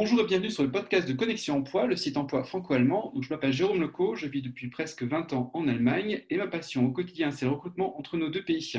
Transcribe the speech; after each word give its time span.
Bonjour 0.00 0.20
et 0.20 0.26
bienvenue 0.26 0.52
sur 0.52 0.62
le 0.62 0.70
podcast 0.70 1.08
de 1.08 1.12
Connexion 1.12 1.56
Emploi, 1.56 1.88
le 1.88 1.96
site 1.96 2.16
emploi 2.16 2.44
franco-allemand. 2.44 3.12
je 3.20 3.30
m'appelle 3.30 3.52
Jérôme 3.52 3.80
Leco, 3.80 4.14
je 4.14 4.28
vis 4.28 4.42
depuis 4.42 4.70
presque 4.70 5.02
20 5.02 5.32
ans 5.32 5.50
en 5.54 5.66
Allemagne 5.66 6.22
et 6.30 6.36
ma 6.36 6.46
passion 6.46 6.86
au 6.86 6.92
quotidien, 6.92 7.32
c'est 7.32 7.46
le 7.46 7.50
recrutement 7.50 7.98
entre 7.98 8.16
nos 8.16 8.28
deux 8.28 8.44
pays. 8.44 8.74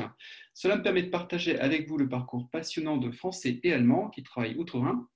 Cela 0.54 0.76
me 0.78 0.82
permet 0.82 1.02
de 1.02 1.10
partager 1.10 1.58
avec 1.58 1.86
vous 1.86 1.98
le 1.98 2.08
parcours 2.08 2.48
passionnant 2.48 2.96
de 2.96 3.10
Français 3.10 3.60
et 3.62 3.70
Allemands 3.70 4.08
qui 4.08 4.22
travaillent 4.22 4.56
outre-Rhin. 4.56 5.06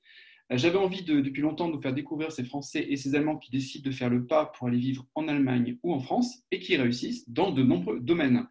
J'avais 0.51 0.77
envie 0.77 1.05
de, 1.05 1.23
depuis 1.23 1.41
longtemps 1.41 1.71
de 1.71 1.77
vous 1.77 1.81
faire 1.81 1.95
découvrir 1.95 2.33
ces 2.33 2.45
Français 2.45 2.85
et 2.87 2.97
ces 2.99 3.15
Allemands 3.15 3.39
qui 3.39 3.51
décident 3.51 3.89
de 3.89 3.95
faire 3.95 4.11
le 4.11 4.27
pas 4.27 4.45
pour 4.45 4.69
aller 4.69 4.77
vivre 4.77 5.07
en 5.15 5.27
Allemagne 5.27 5.79
ou 5.83 5.95
en 5.95 6.01
France 6.01 6.45
et 6.51 6.59
qui 6.59 6.77
réussissent 6.77 7.31
dans 7.31 7.51
de 7.51 7.63
nombreux 7.63 7.99
domaines. 7.99 8.47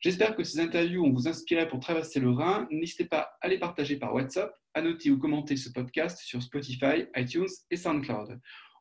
J'espère 0.00 0.36
que 0.36 0.44
ces 0.44 0.60
interviews 0.60 1.04
ont 1.04 1.12
vous 1.12 1.26
inspiré 1.26 1.66
pour 1.66 1.80
traverser 1.80 2.20
le 2.20 2.30
Rhin. 2.30 2.68
N'hésitez 2.70 3.06
pas 3.06 3.32
à 3.40 3.48
les 3.48 3.58
partager 3.58 3.96
par 3.96 4.14
WhatsApp, 4.14 4.54
à 4.72 4.80
noter 4.80 5.10
ou 5.10 5.18
commenter 5.18 5.56
ce 5.56 5.70
podcast 5.70 6.20
sur 6.20 6.40
Spotify, 6.40 7.06
iTunes 7.16 7.48
et 7.72 7.76
SoundCloud. 7.76 8.38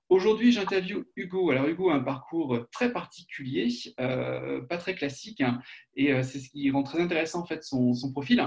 Aujourd'hui, 0.10 0.52
j'interviewe 0.52 1.06
Hugo. 1.16 1.50
Alors, 1.50 1.68
Hugo 1.68 1.90
a 1.90 1.96
un 1.96 2.04
parcours 2.04 2.60
très 2.72 2.94
particulier, 2.94 3.68
euh, 4.00 4.62
pas 4.62 4.78
très 4.78 4.94
classique, 4.94 5.42
hein, 5.42 5.60
et 5.96 6.14
euh, 6.14 6.22
c'est 6.22 6.40
ce 6.40 6.50
qui 6.52 6.70
rend 6.70 6.84
très 6.84 7.02
intéressant 7.02 7.42
en 7.42 7.46
fait 7.48 7.64
son, 7.64 7.94
profil. 8.14 8.38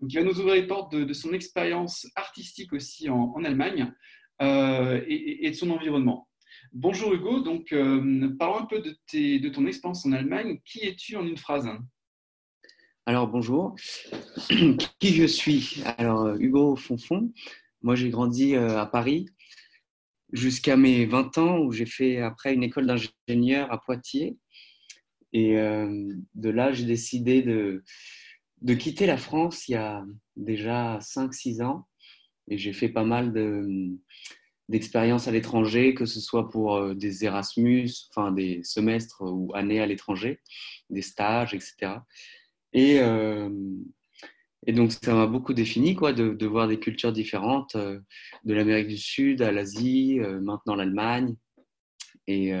Donc, 0.00 0.12
il 0.12 0.18
va 0.18 0.22
nous 0.22 0.38
ouvrir 0.38 0.54
les 0.54 0.66
portes 0.66 0.94
de, 0.94 1.12
son 1.14 1.32
expérience 1.32 2.06
artistique 2.14 2.74
aussi 2.74 3.08
en, 3.08 3.42
Allemagne 3.42 3.90
euh, 4.42 5.00
et, 5.08 5.50
de 5.50 5.56
son 5.56 5.70
environnement. 5.70 6.28
Bonjour 6.72 7.14
Hugo, 7.14 7.40
donc 7.40 7.74
parlons 8.38 8.58
un 8.58 8.66
peu 8.66 8.80
de, 8.80 9.38
de 9.38 9.48
ton 9.48 9.66
expérience 9.66 10.04
en 10.04 10.12
Allemagne. 10.12 10.60
Qui 10.66 10.80
es-tu 10.80 11.16
en 11.16 11.26
une 11.26 11.38
phrase? 11.38 11.70
Alors 13.08 13.26
bonjour, 13.26 13.74
qui 15.00 15.14
je 15.14 15.24
suis? 15.24 15.82
Alors 15.96 16.26
euh, 16.26 16.36
Hugo 16.38 16.76
Fonfon, 16.76 17.32
moi 17.80 17.94
j'ai 17.94 18.10
grandi 18.10 18.54
euh, 18.54 18.78
à 18.78 18.84
Paris 18.84 19.30
jusqu'à 20.34 20.76
mes 20.76 21.06
20 21.06 21.38
ans 21.38 21.58
où 21.60 21.72
j'ai 21.72 21.86
fait 21.86 22.20
après 22.20 22.52
une 22.52 22.62
école 22.62 22.86
d'ingénieur 22.86 23.72
à 23.72 23.80
Poitiers. 23.80 24.36
Et 25.32 25.56
euh, 25.56 26.12
de 26.34 26.50
là, 26.50 26.72
j'ai 26.72 26.84
décidé 26.84 27.40
de, 27.40 27.82
de 28.60 28.74
quitter 28.74 29.06
la 29.06 29.16
France 29.16 29.68
il 29.68 29.72
y 29.72 29.76
a 29.76 30.04
déjà 30.36 30.98
5-6 30.98 31.62
ans. 31.62 31.88
Et 32.46 32.58
j'ai 32.58 32.74
fait 32.74 32.90
pas 32.90 33.04
mal 33.04 33.32
d'expériences 34.68 35.28
à 35.28 35.30
l'étranger, 35.30 35.94
que 35.94 36.04
ce 36.04 36.20
soit 36.20 36.50
pour 36.50 36.94
des 36.94 37.24
Erasmus, 37.24 37.88
enfin 38.10 38.32
des 38.32 38.62
semestres 38.64 39.22
ou 39.22 39.50
années 39.54 39.80
à 39.80 39.86
l'étranger, 39.86 40.40
des 40.90 41.00
stages, 41.02 41.54
etc. 41.54 42.00
Et, 42.72 43.00
euh, 43.00 43.50
et 44.66 44.72
donc, 44.72 44.92
ça 44.92 45.14
m'a 45.14 45.26
beaucoup 45.26 45.54
défini 45.54 45.94
quoi, 45.94 46.12
de, 46.12 46.30
de, 46.30 46.46
voir 46.46 46.68
des 46.68 46.78
cultures 46.78 47.12
différentes, 47.12 47.76
euh, 47.76 48.00
de 48.44 48.54
l'Amérique 48.54 48.88
du 48.88 48.98
Sud 48.98 49.42
à 49.42 49.52
l'Asie, 49.52 50.20
euh, 50.20 50.40
maintenant 50.40 50.74
l'Allemagne. 50.74 51.34
Et, 52.26 52.52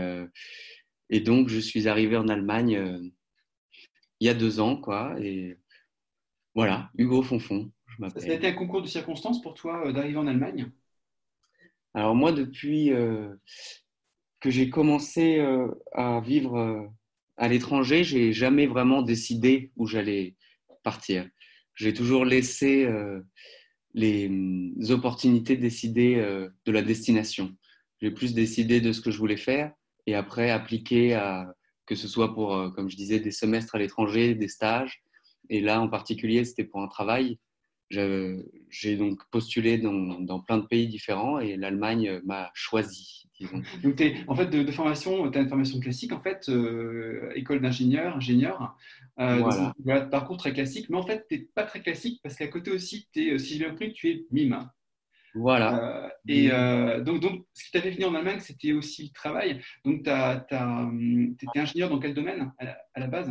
et, 1.10 1.20
donc, 1.20 1.48
je 1.48 1.58
suis 1.58 1.88
arrivé 1.88 2.16
en 2.16 2.28
Allemagne 2.28 3.02
il 4.18 4.26
y 4.26 4.30
a 4.30 4.34
deux 4.34 4.60
ans. 4.60 4.78
Quoi, 4.78 5.14
et 5.20 5.58
voilà, 6.54 6.90
Hugo 6.96 7.22
Fonfon. 7.22 7.70
Je 7.86 8.08
ça 8.18 8.30
a 8.30 8.34
été 8.34 8.46
un 8.46 8.54
concours 8.54 8.80
de 8.80 8.86
circonstances 8.86 9.42
pour 9.42 9.52
toi 9.52 9.92
d'arriver 9.92 10.16
en 10.16 10.26
Allemagne? 10.26 10.70
Alors, 11.92 12.14
moi, 12.14 12.32
depuis 12.32 12.88
que 14.40 14.50
j'ai 14.50 14.70
commencé 14.70 15.46
à 15.92 16.22
vivre 16.22 16.90
à 17.38 17.48
l'étranger, 17.48 18.04
j'ai 18.04 18.32
jamais 18.32 18.66
vraiment 18.66 19.02
décidé 19.02 19.70
où 19.76 19.86
j'allais 19.86 20.34
partir. 20.82 21.28
J'ai 21.74 21.94
toujours 21.94 22.24
laissé 22.24 22.84
euh, 22.84 23.20
les 23.94 24.28
mm, 24.28 24.90
opportunités 24.90 25.56
décider 25.56 26.16
euh, 26.16 26.48
de 26.66 26.72
la 26.72 26.82
destination. 26.82 27.56
J'ai 28.02 28.10
plus 28.10 28.34
décidé 28.34 28.80
de 28.80 28.92
ce 28.92 29.00
que 29.00 29.10
je 29.10 29.18
voulais 29.18 29.36
faire 29.36 29.72
et 30.06 30.14
après 30.14 30.50
appliquer 30.50 31.14
à 31.14 31.54
que 31.86 31.94
ce 31.94 32.08
soit 32.08 32.34
pour, 32.34 32.54
euh, 32.54 32.70
comme 32.70 32.90
je 32.90 32.96
disais, 32.96 33.20
des 33.20 33.30
semestres 33.30 33.76
à 33.76 33.78
l'étranger, 33.78 34.34
des 34.34 34.48
stages. 34.48 35.02
Et 35.48 35.60
là, 35.60 35.80
en 35.80 35.88
particulier, 35.88 36.44
c'était 36.44 36.64
pour 36.64 36.82
un 36.82 36.88
travail. 36.88 37.38
J'ai 38.70 38.96
donc 38.96 39.20
postulé 39.30 39.78
dans, 39.78 40.20
dans, 40.20 40.40
plein 40.40 40.58
de 40.58 40.66
pays 40.66 40.88
différents 40.88 41.38
et 41.38 41.56
l'Allemagne 41.56 42.20
m'a 42.24 42.50
choisi. 42.54 43.28
Donc, 43.82 44.02
en 44.26 44.34
fait, 44.34 44.46
de, 44.46 44.70
formation, 44.72 45.30
tu 45.30 45.38
as 45.38 45.42
une 45.42 45.48
formation 45.48 45.78
classique, 45.80 46.12
en 46.12 46.20
fait, 46.20 46.48
euh, 46.48 47.30
école 47.34 47.60
d'ingénieur, 47.60 48.16
ingénieur. 48.16 48.76
Euh, 49.20 49.42
voilà. 49.84 50.02
parcours 50.02 50.36
très 50.36 50.52
classique. 50.52 50.88
Mais 50.90 50.96
en 50.96 51.06
fait, 51.06 51.26
tu 51.28 51.36
n'es 51.36 51.48
pas 51.54 51.64
très 51.64 51.80
classique 51.80 52.20
parce 52.22 52.36
qu'à 52.36 52.48
côté 52.48 52.70
aussi, 52.70 53.08
es, 53.16 53.30
euh, 53.30 53.38
si 53.38 53.54
j'ai 53.54 53.60
bien 53.60 53.70
compris, 53.70 53.92
tu 53.92 54.08
es 54.10 54.26
mime. 54.30 54.68
Voilà. 55.34 56.10
et 56.26 56.48
donc, 57.04 57.20
donc, 57.20 57.44
ce 57.52 57.64
qui 57.64 57.70
t'a 57.70 57.80
fait 57.80 57.90
venir 57.92 58.08
en 58.08 58.14
Allemagne, 58.14 58.40
c'était 58.40 58.72
aussi 58.72 59.04
le 59.04 59.12
travail. 59.12 59.60
Donc, 59.84 60.02
tu 60.02 60.10
étais 61.42 61.58
ingénieur 61.60 61.90
dans 61.90 61.98
quel 61.98 62.14
domaine 62.14 62.52
à 62.58 63.00
la, 63.00 63.06
base? 63.06 63.30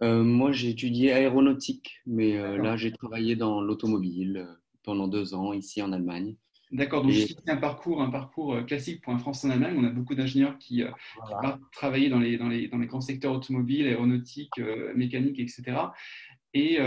Moi, 0.00 0.52
j'ai 0.52 0.70
étudié 0.70 1.12
aéronautique, 1.12 2.00
mais 2.06 2.36
là, 2.58 2.76
j'ai 2.76 2.92
travaillé 2.92 3.36
dans 3.36 3.60
l'automobile 3.60 4.48
pendant 4.82 5.06
deux 5.06 5.34
ans 5.34 5.52
ici 5.52 5.80
en 5.82 5.92
Allemagne. 5.92 6.36
D'accord, 6.72 7.02
donc 7.02 7.12
c'est 7.12 7.50
un 7.50 7.58
parcours, 7.58 8.00
un 8.00 8.08
parcours 8.08 8.54
euh, 8.54 8.62
classique 8.62 9.02
pour 9.02 9.12
un 9.12 9.18
Français 9.18 9.46
en 9.46 9.50
Allemagne. 9.50 9.76
On 9.78 9.84
a 9.84 9.90
beaucoup 9.90 10.14
d'ingénieurs 10.14 10.56
qui, 10.56 10.82
euh, 10.82 10.90
partent 11.42 11.60
travailler 11.70 12.08
dans 12.08 12.18
les, 12.18 12.38
dans, 12.38 12.48
les, 12.48 12.66
dans 12.68 12.78
les 12.78 12.86
grands 12.86 13.02
secteurs 13.02 13.34
automobiles, 13.34 13.86
aéronautiques, 13.86 14.58
euh, 14.58 14.90
mécaniques, 14.96 15.38
etc. 15.38 15.76
Et, 16.54 16.78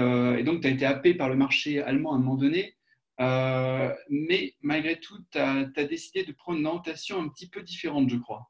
donc, 0.44 0.62
tu 0.62 0.68
as 0.68 0.72
été 0.72 0.86
happé 0.86 1.14
par 1.14 1.30
le 1.30 1.36
marché 1.36 1.82
allemand 1.82 2.14
à 2.14 2.16
un 2.16 2.20
moment 2.20 2.36
donné. 2.36 2.76
mais 3.20 4.54
malgré 4.62 5.00
tout, 5.00 5.18
tu 5.32 5.38
as, 5.38 5.66
décidé 5.88 6.24
de 6.24 6.32
prendre 6.32 6.60
une 6.60 6.68
orientation 6.68 7.22
un 7.22 7.30
petit 7.30 7.50
peu 7.50 7.62
différente, 7.62 8.10
je 8.10 8.18
crois. 8.18 8.50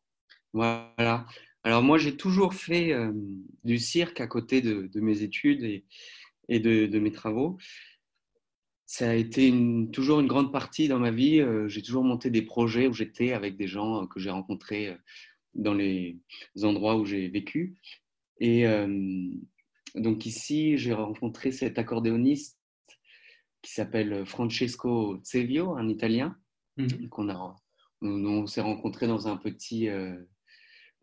Voilà. 0.53 1.25
Alors, 1.65 1.83
moi, 1.83 1.97
j'ai 1.97 2.15
toujours 2.15 2.53
fait 2.53 2.93
du 3.65 3.77
cirque 3.77 4.21
à 4.21 4.27
côté 4.27 4.61
de, 4.61 4.89
mes 5.01 5.21
études 5.21 5.63
et, 5.63 5.83
et 6.47 6.61
de, 6.61 6.85
de 6.85 6.99
mes 6.99 7.11
travaux 7.11 7.57
ça 8.85 9.09
a 9.09 9.13
été 9.13 9.51
toujours 9.91 10.19
une 10.19 10.27
grande 10.27 10.51
partie 10.51 10.87
dans 10.87 10.99
ma 10.99 11.11
vie. 11.11 11.39
Euh, 11.39 11.67
j'ai 11.67 11.81
toujours 11.81 12.03
monté 12.03 12.29
des 12.29 12.43
projets 12.43 12.87
où 12.87 12.93
j'étais 12.93 13.33
avec 13.33 13.57
des 13.57 13.67
gens 13.67 14.03
euh, 14.03 14.07
que 14.07 14.19
j'ai 14.19 14.29
rencontrés 14.29 14.89
euh, 14.89 14.97
dans 15.55 15.73
les 15.73 16.19
endroits 16.63 16.95
où 16.95 17.05
j'ai 17.05 17.27
vécu. 17.27 17.75
Et 18.41 18.65
donc 19.95 20.25
ici, 20.25 20.77
j'ai 20.77 20.91
rencontré 20.91 21.53
cet 21.53 21.79
accordéoniste 21.79 22.59
qui 23.61 23.71
s'appelle 23.71 24.25
Francesco 24.25 25.21
Zevio, 25.23 25.77
un 25.77 25.87
Italien. 25.87 26.37
Mhm. 26.75 27.07
qu'on 27.07 27.29
a, 27.29 27.55
on, 28.01 28.45
s'est 28.47 28.59
rencontrés 28.59 29.07
dans 29.07 29.29
un 29.29 29.37
petit 29.37 29.87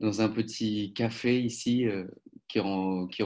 dans 0.03 0.21
un 0.21 0.29
petit 0.29 0.93
café 0.93 1.41
ici 1.41 1.87
qui, 2.49 2.59
rend, 2.59 3.07
qui, 3.07 3.23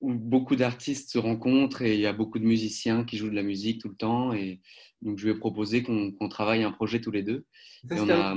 où 0.00 0.14
beaucoup 0.14 0.56
d'artistes 0.56 1.10
se 1.10 1.18
rencontrent 1.18 1.82
et 1.82 1.94
il 1.94 2.00
y 2.00 2.06
a 2.06 2.12
beaucoup 2.12 2.38
de 2.38 2.44
musiciens 2.44 3.04
qui 3.04 3.16
jouent 3.16 3.30
de 3.30 3.34
la 3.34 3.42
musique 3.42 3.80
tout 3.80 3.88
le 3.88 3.96
temps. 3.96 4.32
Et 4.32 4.60
donc, 5.02 5.18
je 5.18 5.26
lui 5.26 5.32
ai 5.32 5.38
proposé 5.38 5.82
qu'on 5.82 6.28
travaille 6.28 6.62
un 6.62 6.72
projet 6.72 7.00
tous 7.00 7.10
les 7.10 7.22
deux. 7.22 7.44
on 7.90 8.08
a 8.08 8.36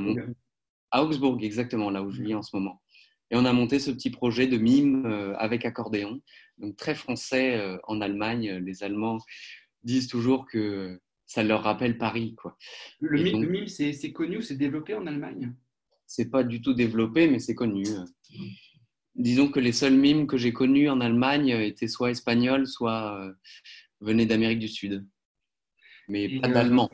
à 0.91 1.03
Augsbourg, 1.03 1.38
exactement, 1.41 1.90
là 1.90 2.03
où 2.03 2.12
je 2.12 2.22
vis 2.22 2.35
en 2.35 2.41
ce 2.41 2.56
moment. 2.56 2.81
Et 3.30 3.38
on 3.38 3.46
a 3.46 3.53
monté 3.53 3.80
ce 3.80 3.91
petit 3.91 4.09
projet 4.09 4.46
de 4.46 4.57
mime 4.57 5.06
euh, 5.06 5.34
avec 5.38 5.63
accordéon. 5.63 6.22
Donc, 6.57 6.75
très 6.75 6.96
français 6.96 7.56
euh, 7.56 7.78
en 7.84 8.01
Allemagne. 8.01 8.57
Les 8.57 8.84
Allemands 8.84 9.19
disent 9.84 10.09
toujours 10.09 10.46
que 10.46 11.00
ça 11.25 11.44
leur 11.44 11.63
rappelle 11.63 11.97
Paris. 11.97 12.35
Quoi. 12.35 12.57
Le, 13.00 13.24
mime, 13.24 13.50
mime 13.50 13.68
c'est 13.68 14.12
connu 14.12 14.40
ou 14.40 14.41
c'est 14.41 14.57
développé 14.57 14.96
en 14.96 15.07
Allemagne? 15.07 15.53
C'est 16.13 16.29
pas 16.29 16.44
du 16.44 16.59
tout 16.61 16.73
développé, 16.73 17.29
mais 17.29 17.39
c'est 17.39 17.55
connu. 17.55 17.85
Disons 19.15 19.47
que 19.47 19.62
les 19.62 19.71
seuls 19.71 19.95
mimes 19.95 20.27
que 20.27 20.36
j'ai 20.36 20.51
connus 20.51 20.89
en 20.89 21.00
Allemagne 21.00 21.47
étaient 21.47 21.88
soit 21.88 22.12
espagnols, 22.12 22.68
soit 22.68 23.18
euh, 23.18 23.33
venaient 24.01 24.25
d'Amérique 24.25 24.59
du 24.59 24.68
Sud, 24.68 25.07
mais 26.09 26.41
pas 26.41 26.50
euh, 26.50 26.53
d'allemand. 26.53 26.89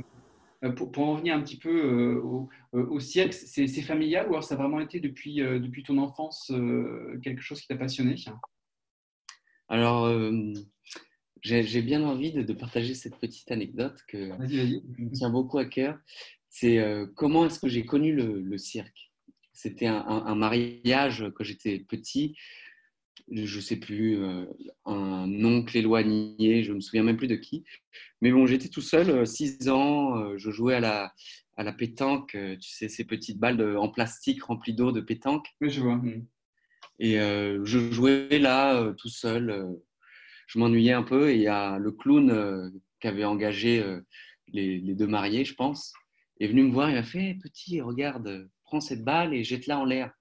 Euh, 0.64 0.72
pour, 0.72 0.92
pour, 0.92 1.06
en 1.06 1.14
revenir 1.14 1.36
un 1.36 1.42
petit 1.42 1.58
peu 1.58 2.18
au, 2.18 2.48
au 2.74 3.00
cirque, 3.00 3.34
c'est 3.34 3.68
familial 3.82 4.28
ou 4.28 4.34
alors 4.34 4.44
ça 4.44 4.54
a 4.54 4.58
vraiment 4.60 4.80
été 4.80 5.00
depuis, 5.00 5.38
depuis 5.38 5.82
ton 5.82 5.98
enfance 5.98 6.54
quelque 7.24 7.42
chose 7.42 7.60
qui 7.60 7.68
t'a 7.68 7.76
passionné? 7.76 8.14
Alors, 9.68 10.08
j'ai 11.42 11.82
bien 11.82 12.04
envie 12.04 12.34
de, 12.34 12.54
partager 12.54 12.94
cette 12.94 13.18
petite 13.18 13.50
anecdote 13.50 14.00
que 14.08 14.30
me 14.38 15.12
tient 15.12 15.32
beaucoup 15.32 15.58
à 15.58 15.66
cœur. 15.66 15.98
C'est 16.50 16.80
comment 17.16 17.48
est-ce 17.48 17.60
que 17.60 17.68
j'ai 17.68 17.84
connu 17.84 18.14
le 18.14 18.58
cirque? 18.60 19.07
C'était 19.58 19.88
un, 19.88 20.36
mariage 20.36 21.26
quand 21.34 21.44
j'étais 21.44 21.80
petit. 21.80 22.36
Je 23.32 23.58
ne 23.58 23.62
sais 23.62 23.78
plus, 23.78 24.24
euh, 24.24 24.46
un 24.86 25.44
oncle 25.44 25.76
éloigné, 25.76 26.64
je 26.64 26.70
ne 26.70 26.76
me 26.76 26.80
souviens 26.80 27.02
même 27.02 27.18
plus 27.18 27.28
de 27.28 27.36
qui. 27.36 27.66
Mais 28.22 28.32
bon, 28.32 28.46
j'étais 28.46 28.70
tout 28.70 28.82
seul, 28.82 29.26
6 29.26 29.68
euh, 29.68 29.72
ans, 29.72 30.20
euh, 30.20 30.38
je 30.38 30.52
jouais 30.52 30.76
à 30.76 30.80
la, 30.80 31.12
à 31.56 31.64
la 31.64 31.74
pétanque, 31.74 32.38
tu 32.62 32.70
sais, 32.70 32.88
ces 32.88 33.04
petites 33.04 33.40
balles 33.40 33.78
en 33.78 33.90
plastique 33.90 34.44
remplies 34.44 34.76
d'eau 34.76 34.92
de 34.92 35.02
pétanque. 35.02 35.48
Oui, 35.60 35.72
je 35.72 35.82
vois. 35.82 36.00
Et 37.00 37.16
je 37.16 37.92
jouais 37.92 38.38
là, 38.38 38.94
tout 38.94 39.10
seul. 39.10 39.76
je 40.46 40.60
m'ennuyais 40.60 40.94
un 40.94 41.04
peu 41.04 41.32
et 41.32 41.36
il 41.36 41.42
y 41.42 41.48
a 41.48 41.80
le 41.80 41.92
clown 41.92 42.72
qui 43.02 43.08
avait 43.08 43.26
engagé 43.26 43.84
les, 44.50 44.78
les, 44.78 44.94
deux 44.94 45.08
mariés, 45.08 45.46
je 45.46 45.56
pense, 45.56 45.94
est 46.40 46.48
venu 46.48 46.62
me 46.62 46.72
voir, 46.72 46.90
il 46.90 46.96
m'a 46.96 47.04
fait 47.04 47.38
Petit, 47.42 47.82
regarde, 47.82 48.48
prends 48.68 48.82
cette 48.82 49.04
balle 49.04 49.34
et 49.34 49.44
jette-la 49.44 49.80
en 49.80 49.86
l'air. 49.86 50.14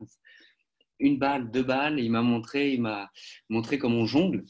Une 0.99 1.19
balle, 1.19 1.51
deux 1.51 1.63
balles, 1.63 2.01
il 2.01 2.11
m'a 2.11 2.23
montré, 2.23 2.73
il 2.73 2.81
m'a 2.81 3.11
montré 3.51 3.79
comment 3.79 3.99
on 3.99 4.07
jongle. 4.07 4.45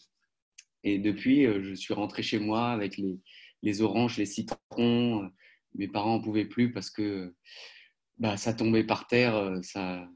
Et 0.84 0.98
depuis, 0.98 1.42
je 1.44 1.74
suis 1.74 1.94
rentré 1.94 2.22
chez 2.22 2.38
moi 2.38 2.70
avec 2.70 2.96
les, 3.62 3.82
oranges, 3.82 4.16
les 4.16 4.26
citrons. 4.26 5.28
Mes 5.74 5.88
parents 5.88 6.18
n'en 6.18 6.22
pouvaient 6.22 6.44
plus 6.44 6.72
parce 6.72 6.90
que 6.90 7.34
bah, 8.18 8.36
ça 8.36 8.54
tombait 8.54 8.84
par 8.84 9.08
terre, 9.08 9.58
ça, 9.62 10.06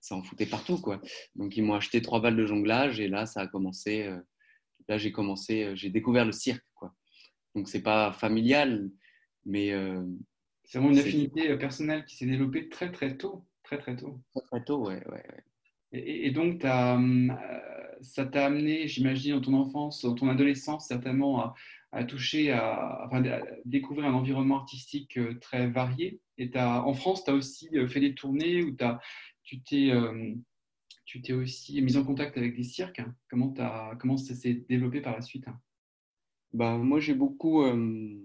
ça 0.00 0.16
en 0.16 0.22
foutait 0.22 0.46
partout. 0.46 0.80
Quoi. 0.80 1.00
Donc, 1.36 1.56
ils 1.56 1.62
m'ont 1.62 1.74
acheté 1.74 2.02
trois 2.02 2.20
balles 2.20 2.36
de 2.36 2.46
jonglage 2.46 3.00
et 3.00 3.08
là, 3.08 3.26
ça 3.26 3.42
a 3.42 3.46
commencé. 3.46 4.02
Euh, 4.02 4.18
là, 4.88 4.98
j'ai 4.98 5.12
commencé, 5.12 5.64
euh, 5.64 5.76
j'ai 5.76 5.90
découvert 5.90 6.24
le 6.24 6.32
cirque. 6.32 6.64
Quoi. 6.74 6.94
Donc, 7.54 7.68
c'est 7.68 7.82
pas 7.82 8.12
familial, 8.12 8.90
mais. 9.44 9.72
Euh, 9.72 10.04
c'est 10.70 10.78
vraiment 10.78 10.92
une 10.92 11.00
affinité 11.00 11.56
personnelle 11.56 12.04
qui 12.04 12.16
s'est 12.16 12.26
développée 12.26 12.68
très, 12.68 12.92
très 12.92 13.16
tôt. 13.16 13.44
Très, 13.64 13.76
très 13.76 13.96
tôt. 13.96 14.20
Très, 14.32 14.42
très 14.42 14.64
tôt, 14.64 14.86
ouais. 14.86 15.02
ouais, 15.10 15.24
Et, 15.92 16.30
donc, 16.30 16.62
ça 16.62 18.24
t'a 18.26 18.46
amené, 18.46 18.86
j'imagine, 18.86 19.34
dans 19.34 19.40
ton 19.40 19.54
enfance, 19.54 20.02
dans 20.02 20.14
ton 20.14 20.28
adolescence, 20.28 20.86
certainement, 20.86 21.54
à, 21.90 22.04
toucher, 22.04 22.52
à, 22.52 23.04
enfin, 23.04 23.24
à, 23.24 23.40
découvrir 23.64 24.06
un 24.06 24.14
environnement 24.14 24.60
artistique 24.60 25.18
très 25.40 25.66
varié. 25.66 26.20
Et 26.38 26.48
en 26.56 26.94
France, 26.94 27.24
tu 27.24 27.32
as 27.32 27.34
aussi 27.34 27.68
fait 27.88 28.00
des 28.00 28.14
tournées 28.14 28.62
où 28.62 28.70
tu 28.70 28.84
as 28.84 29.00
tu 29.42 29.60
t'es 29.62 29.90
euh, 29.90 30.32
tu 31.04 31.20
t'es 31.20 31.32
aussi 31.32 31.82
mis 31.82 31.96
en 31.96 32.04
contact 32.04 32.38
avec 32.38 32.54
des 32.54 32.62
cirques. 32.62 33.02
Comment, 33.28 33.52
as, 33.58 33.96
comment 33.98 34.16
ça 34.16 34.36
s'est 34.36 34.64
développé 34.68 35.00
par 35.00 35.16
la 35.16 35.22
suite? 35.22 35.46
Bah, 36.52 36.78
Moi, 36.78 37.00
j'ai 37.00 37.14
beaucoup 37.14 37.64
euh, 37.64 38.16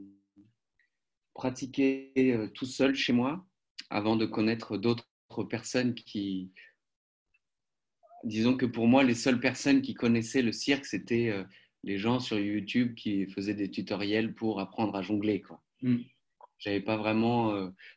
pratiqué 1.35 2.11
euh, 2.17 2.47
tout 2.47 2.65
seul 2.65 2.95
chez 2.95 3.13
moi 3.13 3.45
avant 3.91 4.15
de 4.15 4.25
connaître 4.25 4.77
d'autres 4.77 5.07
personnes 5.47 5.93
qui... 5.93 6.51
Disons 8.23 8.57
que 8.57 8.65
pour 8.65 8.87
moi, 8.87 9.03
les 9.03 9.13
seules 9.13 9.39
personnes 9.39 9.83
qui 9.83 9.93
connaissaient 9.93 10.41
le 10.41 10.51
cirque, 10.51 10.85
c'était 10.85 11.31
les 11.83 11.99
gens 11.99 12.19
sur 12.19 12.39
YouTube 12.39 12.95
qui 12.95 13.27
faisaient 13.27 13.53
des 13.53 13.69
tutoriels 13.69 14.33
pour 14.33 14.59
apprendre 14.59 14.95
à 14.95 15.03
jongler. 15.03 15.41
Quoi. 15.41 15.61
n'avais 15.83 15.97
hmm. 15.97 16.03
J'avais 16.57 16.81
pas 16.81 16.97
vraiment 16.97 17.53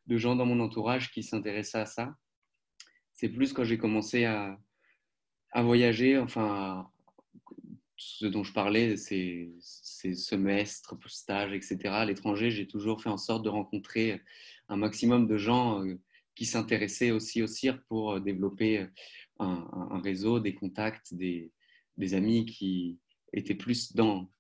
de 0.06 0.16
gens 0.18 0.36
dans 0.36 0.44
mon 0.44 0.60
entourage 0.60 1.10
qui 1.10 1.22
s'intéressaient 1.22 1.78
à 1.78 1.86
ça 1.86 2.14
c'est 3.18 3.28
plus 3.28 3.52
quand 3.52 3.64
j'ai 3.64 3.78
commencé 3.78 4.24
à, 4.24 4.56
voyager, 5.56 6.18
enfin, 6.18 6.88
ce 7.98 8.26
dont 8.26 8.44
je 8.44 8.52
parlais, 8.52 8.96
c'est 8.96 9.50
semestres, 9.60 10.96
stages, 11.06 11.52
etc. 11.52 11.78
À 11.84 12.04
l'étranger, 12.06 12.50
j'ai 12.50 12.66
toujours 12.66 13.02
fait 13.02 13.10
en 13.10 13.18
sorte 13.18 13.44
de 13.44 13.50
rencontrer 13.50 14.22
un 14.68 14.76
maximum 14.76 15.26
de 15.26 15.36
gens 15.36 15.84
euh, 15.84 15.98
qui 16.34 16.46
s'intéressaient 16.46 17.10
aussi 17.10 17.42
au 17.42 17.46
cirque 17.46 17.82
pour 17.88 18.12
euh, 18.12 18.20
développer 18.20 18.86
un, 19.40 20.00
réseau, 20.02 20.40
des 20.40 20.54
contacts, 20.54 21.14
des, 21.14 21.52
amis 22.12 22.46
qui 22.46 22.98
étaient 23.32 23.54
plus 23.54 23.94
dans, 23.94 24.30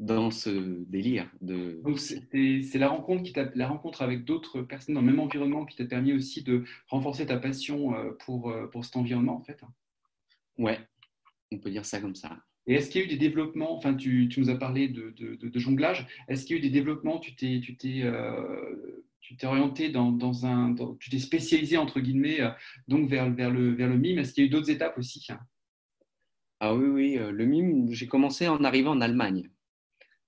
dans 0.00 0.30
ce 0.30 0.82
délire. 0.88 1.30
De... 1.42 1.80
Donc 1.84 1.98
c'est 1.98 2.78
la 2.78 2.88
rencontre, 2.88 3.22
qui 3.22 3.34
la 3.54 3.68
rencontre 3.68 4.02
avec 4.02 4.24
d'autres 4.24 4.62
personnes 4.62 4.94
dans 4.94 5.02
le 5.02 5.06
même 5.06 5.20
environnement 5.20 5.66
qui 5.66 5.76
t'a 5.76 5.84
permis 5.84 6.14
aussi 6.14 6.42
de 6.42 6.64
renforcer 6.88 7.26
ta 7.26 7.36
passion 7.36 7.94
euh, 7.94 8.12
pour, 8.24 8.50
euh, 8.50 8.66
pour 8.66 8.84
cet 8.84 8.96
environnement 8.96 9.36
en 9.36 9.42
fait 9.42 9.60
Ouais, 10.58 10.78
on 11.52 11.58
peut 11.58 11.70
dire 11.70 11.84
ça 11.84 12.00
comme 12.00 12.14
ça. 12.14 12.38
Et 12.66 12.74
est-ce 12.74 12.90
qu'il 12.90 13.00
y 13.00 13.04
a 13.04 13.06
eu 13.06 13.10
des 13.10 13.16
développements, 13.16 13.76
enfin 13.76 13.94
tu, 13.94 14.28
tu 14.28 14.40
nous 14.40 14.50
as 14.50 14.58
parlé 14.58 14.88
de, 14.88 15.10
de, 15.10 15.34
de, 15.34 15.58
jonglage, 15.58 16.06
est-ce 16.28 16.44
qu'il 16.44 16.56
y 16.56 16.58
a 16.58 16.60
eu 16.60 16.62
des 16.62 16.70
développements, 16.70 17.18
tu 17.18 17.34
t'es 17.34 17.60
tu 17.62 17.76
t'es 17.76 18.02
euh, 18.02 19.04
tu 19.20 19.36
t'es 19.36 19.46
orienté 19.46 19.88
dans, 19.88 20.12
dans 20.12 20.46
un, 20.46 20.74
tu 20.98 21.10
t'es 21.10 21.18
spécialisé 21.18 21.76
entre 21.76 22.00
guillemets 22.00 22.40
donc 22.88 23.08
vers, 23.08 23.30
vers, 23.30 23.50
le, 23.50 23.74
vers 23.74 23.88
le 23.88 23.96
mime, 23.96 24.18
est-ce 24.18 24.32
qu'il 24.34 24.44
y 24.44 24.46
a 24.46 24.48
eu 24.48 24.50
d'autres 24.50 24.70
étapes 24.70 24.98
aussi? 24.98 25.26
Ah 26.60 26.74
oui, 26.74 26.86
oui, 26.88 27.14
le 27.16 27.46
mime, 27.46 27.92
j'ai 27.92 28.06
commencé 28.06 28.46
en 28.46 28.62
arrivant 28.64 28.92
en 28.92 29.00
Allemagne. 29.00 29.48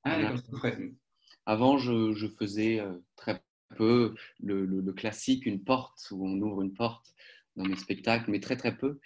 Ah, 0.04 0.34
Avant, 1.46 1.78
je, 1.78 2.28
faisais 2.38 2.80
euh, 2.80 2.98
très 3.16 3.42
peu 3.76 4.14
le, 4.40 4.92
classique, 4.92 5.46
une 5.46 5.62
porte, 5.62 6.08
où 6.10 6.26
on 6.26 6.40
ouvre 6.40 6.62
une 6.62 6.74
porte 6.74 7.14
dans 7.56 7.64
mes 7.64 7.76
spectacles, 7.76 8.30
mais 8.30 8.40
très 8.40 8.56
très 8.56 8.76
peu. 8.76 8.98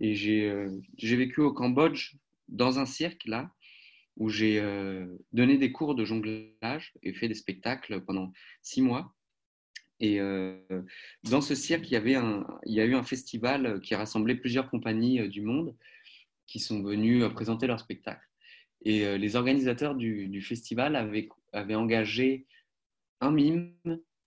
Et 0.00 0.14
j'ai 0.14 0.48
euh, 0.48 0.70
vécu 1.02 1.40
au 1.40 1.52
Cambodge 1.52 2.14
dans 2.48 2.78
un 2.78 2.86
cirque, 2.86 3.24
là, 3.26 3.50
où 4.16 4.28
j'ai 4.28 4.60
euh, 4.60 5.06
donné 5.32 5.58
des 5.58 5.72
cours 5.72 5.94
de 5.94 6.04
jonglage 6.04 6.92
et 7.02 7.14
fait 7.14 7.28
des 7.28 7.34
spectacles 7.34 8.00
pendant 8.04 8.32
six 8.62 8.82
mois. 8.82 9.14
Et 10.00 10.20
dans 11.24 11.40
ce 11.40 11.56
cirque, 11.56 11.90
il 11.90 11.94
y, 11.94 11.96
avait 11.96 12.14
un, 12.14 12.46
il 12.64 12.72
y 12.72 12.80
a 12.80 12.84
eu 12.84 12.94
un 12.94 13.02
festival 13.02 13.80
qui 13.80 13.96
rassemblait 13.96 14.36
plusieurs 14.36 14.70
compagnies 14.70 15.28
du 15.28 15.42
monde 15.42 15.74
qui 16.46 16.60
sont 16.60 16.84
venues 16.84 17.28
présenter 17.30 17.66
leurs 17.66 17.80
spectacles. 17.80 18.28
Et 18.82 19.06
euh, 19.06 19.16
les 19.18 19.36
organisateurs 19.36 19.94
du, 19.94 20.40
festival 20.42 20.96
avaient, 20.96 21.74
engagé 21.74 22.46
un 23.20 23.30
mime, 23.30 23.74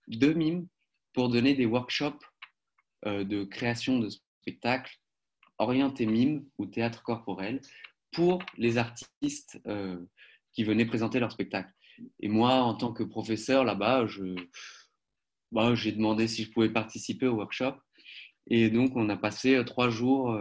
deux 0.08 0.34
mimes 0.34 0.66
pour 1.12 1.28
donner 1.28 1.54
des 1.54 1.66
workshops 1.66 2.24
euh, 3.06 3.24
de 3.24 3.44
création 3.44 3.98
de 3.98 4.08
spectacles 4.10 4.98
orientés 5.58 6.06
mime 6.06 6.44
ou 6.58 6.66
théâtre 6.66 7.02
corporel 7.02 7.60
pour 8.12 8.42
les 8.56 8.78
artistes 8.78 9.60
euh, 9.66 9.98
qui 10.52 10.64
venaient 10.64 10.86
présenter 10.86 11.18
leur 11.18 11.32
spectacle. 11.32 11.70
Et 12.20 12.28
moi, 12.28 12.54
en 12.54 12.74
tant 12.74 12.92
que 12.92 13.02
professeur 13.02 13.64
là-bas, 13.64 14.06
bah, 15.50 15.74
j'ai 15.74 15.92
demandé 15.92 16.28
si 16.28 16.44
je 16.44 16.50
pouvais 16.50 16.70
participer 16.70 17.26
au 17.26 17.36
workshop. 17.36 17.74
Et 18.48 18.70
donc, 18.70 18.96
on 18.96 19.08
a 19.08 19.16
passé 19.16 19.62
trois 19.66 19.88
jours 19.88 20.36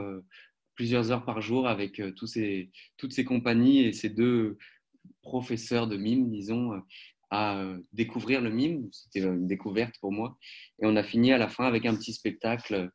plusieurs 0.75 1.11
heures 1.11 1.25
par 1.25 1.41
jour 1.41 1.67
avec 1.67 1.99
euh, 1.99 2.11
toutes 2.11 3.13
ces 3.13 3.25
compagnies 3.25 3.81
et 3.81 3.93
ces 3.93 4.09
deux 4.09 4.57
professeurs 5.21 5.87
de 5.87 5.95
mime, 5.95 6.31
disons, 6.31 6.73
euh, 6.73 6.79
à 7.29 7.59
euh, 7.59 7.79
découvrir 7.93 8.41
le 8.41 8.49
mime. 8.49 8.89
C'était 8.91 9.27
une 9.27 9.45
découverte 9.45 9.93
pour 9.99 10.11
moi. 10.11 10.39
Et 10.81 10.87
on 10.87 10.95
a 10.95 11.03
fini 11.03 11.31
à 11.33 11.37
la 11.37 11.49
fin 11.49 11.65
avec 11.65 11.85
un 11.85 11.95
petit 11.95 12.13
spectacle. 12.13 12.89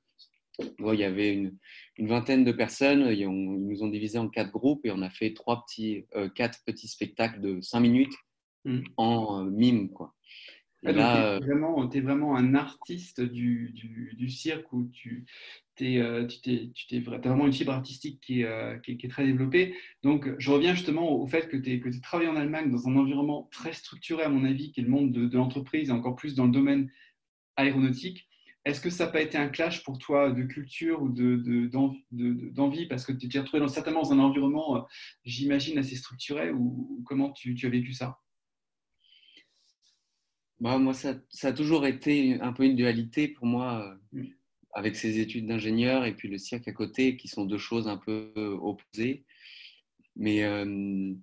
Il 0.58 0.99
y 0.99 1.05
avait 1.05 1.32
une, 1.32 1.56
une, 1.97 2.08
vingtaine 2.08 2.44
de 2.44 2.53
personnes. 2.53 3.08
Ils, 3.11 3.29
nous 3.29 3.82
ont 3.82 3.89
divisé 3.89 4.19
en 4.19 4.29
quatre 4.29 4.51
groupes 4.51 4.84
et 4.84 4.91
on 4.91 5.03
a 5.03 5.10
fait 5.10 5.34
trois 5.34 5.65
petits, 5.65 6.06
quatre 6.34 6.60
petits 6.65 6.89
spectacles 6.89 7.41
de 7.41 7.60
cinq 7.60 7.81
minutes 7.81 8.15
mmh. 8.65 8.81
en 8.96 9.44
mime. 9.44 9.91
Quoi. 9.91 10.15
Ah, 10.84 11.39
tu 11.41 11.44
es, 11.44 11.46
vraiment, 11.46 11.91
es 11.91 12.01
vraiment 12.01 12.36
un 12.36 12.55
artiste 12.55 13.20
du, 13.20 13.70
du, 13.72 14.15
du 14.17 14.29
cirque 14.29 14.72
où 14.72 14.89
tu, 14.93 15.27
euh, 15.82 16.27
tu 16.27 16.72
as 16.96 17.01
vraiment 17.01 17.46
une 17.46 17.53
fibre 17.53 17.72
artistique 17.72 18.22
euh, 18.31 18.79
qui 18.79 18.93
est, 18.93 19.10
très 19.10 19.27
développée. 19.27 19.75
Donc, 20.03 20.29
je 20.39 20.51
reviens 20.51 20.75
justement 20.75 21.13
au 21.13 21.27
fait 21.27 21.48
que 21.48 21.56
tu 21.56 21.82
as 21.84 22.01
travaillé 22.01 22.31
en 22.31 22.36
Allemagne 22.36 22.70
dans 22.70 22.89
un 22.89 22.96
environnement 22.96 23.48
très 23.51 23.72
structuré, 23.72 24.22
à 24.22 24.29
mon 24.29 24.44
avis, 24.44 24.72
qui 24.72 24.81
est 24.81 24.84
le 24.84 24.91
monde 24.91 25.13
de, 25.13 25.36
l'entreprise 25.36 25.89
et 25.89 25.93
encore 25.93 26.17
plus 26.17 26.34
dans 26.34 26.46
le 26.46 26.53
domaine 26.53 26.91
aéronautique. 27.56 28.29
Est-ce 28.67 28.82
que 28.82 28.91
ça 28.91 29.06
n'a 29.06 29.13
pas 29.13 29.23
été 29.23 29.39
un 29.39 29.49
clash 29.49 29.82
pour 29.85 29.96
toi 29.96 30.31
de 30.31 30.43
culture 30.43 31.01
ou 31.01 31.08
d'envie? 31.08 32.87
Parce 32.87 33.06
que 33.06 33.13
tu 33.13 33.29
t'es 33.29 33.39
retrouvé 33.39 33.61
dans, 33.61 33.69
certainement 33.69 34.03
dans 34.03 34.13
un 34.13 34.19
environnement, 34.19 34.77
euh, 34.77 34.81
j'imagine, 35.25 35.79
assez 35.79 35.96
structuré 35.96 36.51
ou, 36.51 37.03
comment 37.06 37.32
tu, 37.32 37.56
as 37.65 37.70
vécu 37.70 37.94
ça? 37.94 38.20
Bah, 40.61 40.77
Moi, 40.77 40.93
ça, 40.93 41.15
a 41.43 41.53
toujours 41.53 41.87
été 41.87 42.39
un 42.43 42.53
peu 42.53 42.65
une 42.65 42.77
dualité 42.77 43.29
pour 43.29 43.46
moi. 43.46 43.96
Mm 44.13 44.25
avec 44.77 44.94
ses 44.94 45.20
études 45.20 45.46
d'ingénieur 45.46 46.05
et 46.05 46.15
puis 46.15 46.29
le 46.29 46.37
cirque 46.37 46.69
à 46.69 46.73
côté, 46.73 47.17
qui 47.17 47.29
sont 47.29 47.46
deux 47.46 47.56
choses 47.56 47.89
un 47.89 47.96
peu 47.96 48.31
opposées. 48.61 49.25
Mais 50.17 50.44
euh, 50.44 51.15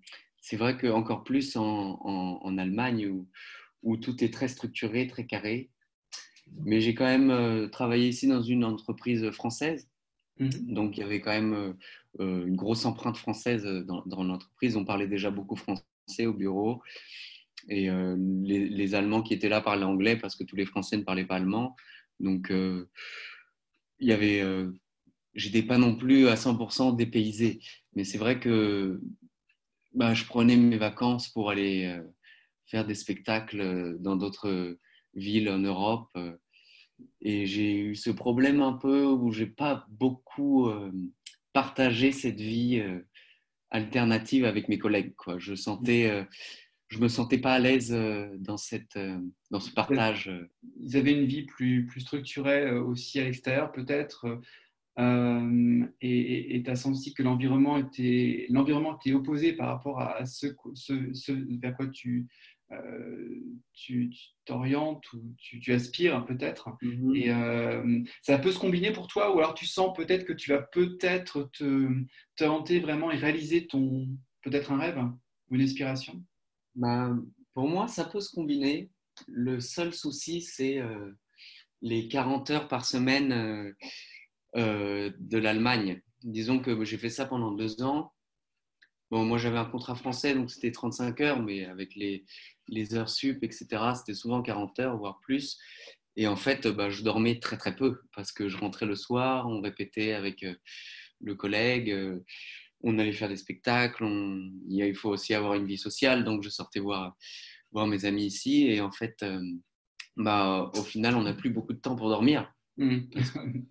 c'est 0.42 0.58
vrai 0.58 0.76
qu'encore 0.76 1.24
plus 1.24 1.56
en, 1.56 2.00
en, 2.02 2.58
Allemagne, 2.58 3.08
où, 3.10 3.30
où, 3.84 3.98
tout 3.98 4.24
est 4.24 4.34
très 4.34 4.48
structuré, 4.48 5.06
très 5.06 5.28
carré. 5.28 5.70
Mais 6.66 6.82
j'ai 6.82 6.94
quand 6.94 7.06
même 7.06 7.32
euh, 7.32 7.68
travaillé 7.68 8.10
ici 8.10 8.28
dans 8.28 8.42
une 8.42 8.64
entreprise 8.64 9.30
française. 9.32 9.90
Mhm. 10.40 10.74
Donc 10.74 10.98
il 10.98 11.02
y 11.02 11.04
avait 11.04 11.22
quand 11.22 11.32
même 11.32 11.76
euh, 12.20 12.46
une 12.46 12.56
grosse 12.56 12.86
empreinte 12.86 13.18
française 13.18 13.64
dans, 13.64 14.04
dans 14.06 14.24
l'entreprise. 14.24 14.78
On 14.78 14.86
parlait 14.86 15.08
déjà 15.08 15.32
beaucoup 15.32 15.56
français 15.56 16.26
au 16.26 16.34
bureau. 16.34 16.82
Et 17.70 17.88
les, 17.88 18.68
les, 18.68 18.94
Allemands 18.94 19.22
qui 19.22 19.34
étaient 19.34 19.48
là 19.48 19.62
parlaient 19.62 19.86
anglais 19.86 20.18
parce 20.18 20.36
que 20.36 20.44
tous 20.44 20.58
les 20.58 20.66
Français 20.66 20.98
ne 20.98 21.04
parlaient 21.04 21.24
pas 21.24 21.38
allemand. 21.38 21.78
Donc 22.20 22.52
il 24.04 24.10
y 24.10 24.12
avait, 24.12 24.42
euh, 24.42 24.72
j'étais 25.34 25.64
pas 25.64 25.78
non 25.78 25.96
plus 25.96 26.28
à 26.28 26.36
100% 26.36 26.96
dépaysé, 26.96 27.62
mais 27.96 28.04
c'est 28.04 28.18
vrai 28.18 28.40
que 28.40 29.02
bah, 29.94 30.14
je 30.14 30.26
prenais 30.26 30.58
mes 30.58 30.78
vacances 30.78 31.30
pour 31.30 31.50
aller 31.50 31.86
euh, 31.86 32.04
faire 32.66 32.86
des 32.86 32.96
spectacles 32.96 33.98
dans 34.00 34.18
d'autres 34.18 34.78
villes 35.16 35.50
en 35.50 35.60
Europe. 35.60 36.10
Euh, 36.18 36.36
et 37.22 37.46
j'ai 37.46 37.78
eu 37.80 37.96
ce 37.96 38.10
problème 38.10 38.62
un 38.62 38.74
peu 38.74 39.06
où 39.06 39.32
j'ai 39.32 39.48
pas 39.48 39.86
beaucoup 39.90 40.70
partagé 41.54 42.12
cette 42.12 42.40
vie 42.40 42.82
alternative 43.72 44.46
avec 44.46 44.70
mes 44.70 44.78
collègues. 44.78 45.16
Quoi. 45.16 45.40
Je 45.40 45.56
sentais, 45.56 46.26
je 46.90 47.00
me 47.00 47.08
sentais 47.08 47.40
pas 47.40 47.54
à 47.54 47.60
l'aise 47.60 47.92
dans, 48.38 48.58
cette, 48.58 48.98
dans 49.52 49.60
ce 49.60 49.72
partage. 49.72 50.32
Ils 50.80 50.98
avaient 50.98 51.14
une 51.14 51.26
vie 51.26 51.44
plus, 51.44 51.86
plus 51.88 52.02
structurée 52.02 52.72
aussi 52.72 53.20
à 53.20 53.24
l'extérieur, 53.24 53.72
peut-être. 53.72 54.40
et 55.00 56.62
tu 56.64 56.72
as 56.72 56.76
senti 56.76 57.14
que 57.14 57.24
l'environnement 57.24 57.78
était, 57.78 58.48
était 58.48 59.14
opposé 59.14 59.54
par 59.54 59.70
rapport 59.70 60.00
à 60.00 60.26
ce, 60.26 60.48
vers 61.60 61.76
quoi 61.76 61.88
tu, 61.88 62.28
tu 63.74 64.12
t'orientes 64.46 65.12
ou 65.14 65.36
tu, 65.38 65.74
aspires 65.74 66.26
peut-être. 66.26 66.70
Mm-hmm. 66.82 67.16
Et 67.18 68.04
ça 68.22 68.38
peut 68.38 68.52
se 68.52 68.60
combiner 68.60 68.92
pour 68.92 69.08
toi 69.08 69.36
ou 69.36 69.40
alors 69.40 69.54
tu 69.54 69.66
sens 69.66 69.96
peut-être 69.96 70.26
que 70.26 70.34
tu 70.34 70.52
vas 70.52 70.62
peut-être 70.62 71.50
te, 71.54 71.88
te 72.36 72.80
vraiment 72.80 73.12
et 73.12 73.18
réaliser 73.18 73.68
ton 73.68 74.08
peut-être 74.44 74.72
un 74.72 74.78
rêve 74.78 75.00
ou 75.50 75.56
une 75.56 75.62
inspiration? 75.62 76.24
Bah, 76.76 77.16
Pour 77.54 77.68
moi, 77.68 77.88
ça 77.88 78.06
peut 78.06 78.20
se 78.20 78.34
combiner. 78.34 78.92
Le 79.28 79.60
seul 79.60 79.94
souci, 79.94 80.42
c'est 80.42 80.80
euh, 80.80 81.12
les 81.82 82.08
40 82.08 82.50
heures 82.52 82.68
par 82.68 82.86
semaine 82.86 83.32
euh, 83.32 83.74
euh, 84.56 85.12
de 85.20 85.38
l'Allemagne. 85.38 86.02
Disons 86.24 86.60
que 86.60 86.84
j'ai 86.84 86.98
fait 86.98 87.10
ça 87.10 87.26
pendant 87.26 87.52
deux 87.52 87.82
ans. 87.84 88.13
Bon, 89.14 89.26
moi, 89.26 89.38
j'avais 89.38 89.60
un 89.60 89.66
contrat 89.66 89.96
français, 89.96 90.34
donc 90.34 90.50
c'était 90.50 90.72
35 90.72 91.22
heures, 91.22 91.42
mais 91.42 91.66
avec 91.66 91.96
les, 91.96 92.26
les 92.68 92.96
heures 92.96 93.10
sup, 93.10 93.44
etc., 93.44 93.68
c'était 93.96 94.16
souvent 94.16 94.42
40 94.42 94.80
heures, 94.80 94.98
voire 94.98 95.20
plus. 95.22 95.60
Et 96.16 96.28
en 96.28 96.36
fait, 96.36 96.68
bah, 96.68 96.90
je 96.90 97.04
dormais 97.04 97.40
très 97.40 97.58
très 97.58 97.76
peu 97.76 98.02
parce 98.16 98.32
que 98.32 98.48
je 98.48 98.58
rentrais 98.58 98.88
le 98.88 98.96
soir, 98.96 99.48
on 99.48 99.62
répétait 99.62 100.14
avec 100.14 100.46
le 101.22 101.36
collègue 101.36 101.96
on 102.84 103.00
allait 103.00 103.14
faire 103.14 103.30
des 103.30 103.38
spectacles, 103.38 104.06
il 104.68 104.96
faut 104.96 105.10
aussi 105.10 105.34
avoir 105.34 105.56
une 105.56 105.66
vie 105.66 105.78
sociale, 105.78 106.24
donc 106.26 106.44
je 106.44 106.50
sortais 106.50 106.80
voir, 106.80 107.16
voir 107.72 107.88
mes 107.88 108.06
amis 108.06 108.26
ici, 108.26 108.68
et 108.68 108.82
en 108.82 108.92
fait, 108.92 109.16
euh, 109.24 109.42
bah, 110.18 110.70
au 110.76 110.84
final, 110.84 111.16
on 111.16 111.24
n'a 111.24 111.34
plus 111.34 111.50
beaucoup 111.50 111.74
de 111.74 111.80
temps 111.80 111.96
pour 111.96 112.10
dormir. 112.10 112.54
Mmh. 112.78 113.00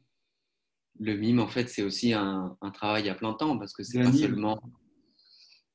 Le 0.98 1.16
mime, 1.16 1.40
en 1.40 1.48
fait, 1.48 1.68
c'est 1.68 1.82
aussi 1.82 2.12
un, 2.12 2.56
travail 2.74 3.08
à 3.08 3.14
plein 3.14 3.34
temps, 3.34 3.58
parce 3.58 3.72
que 3.74 3.82
c'est 3.82 4.02
pas 4.02 4.12
seulement, 4.12 4.58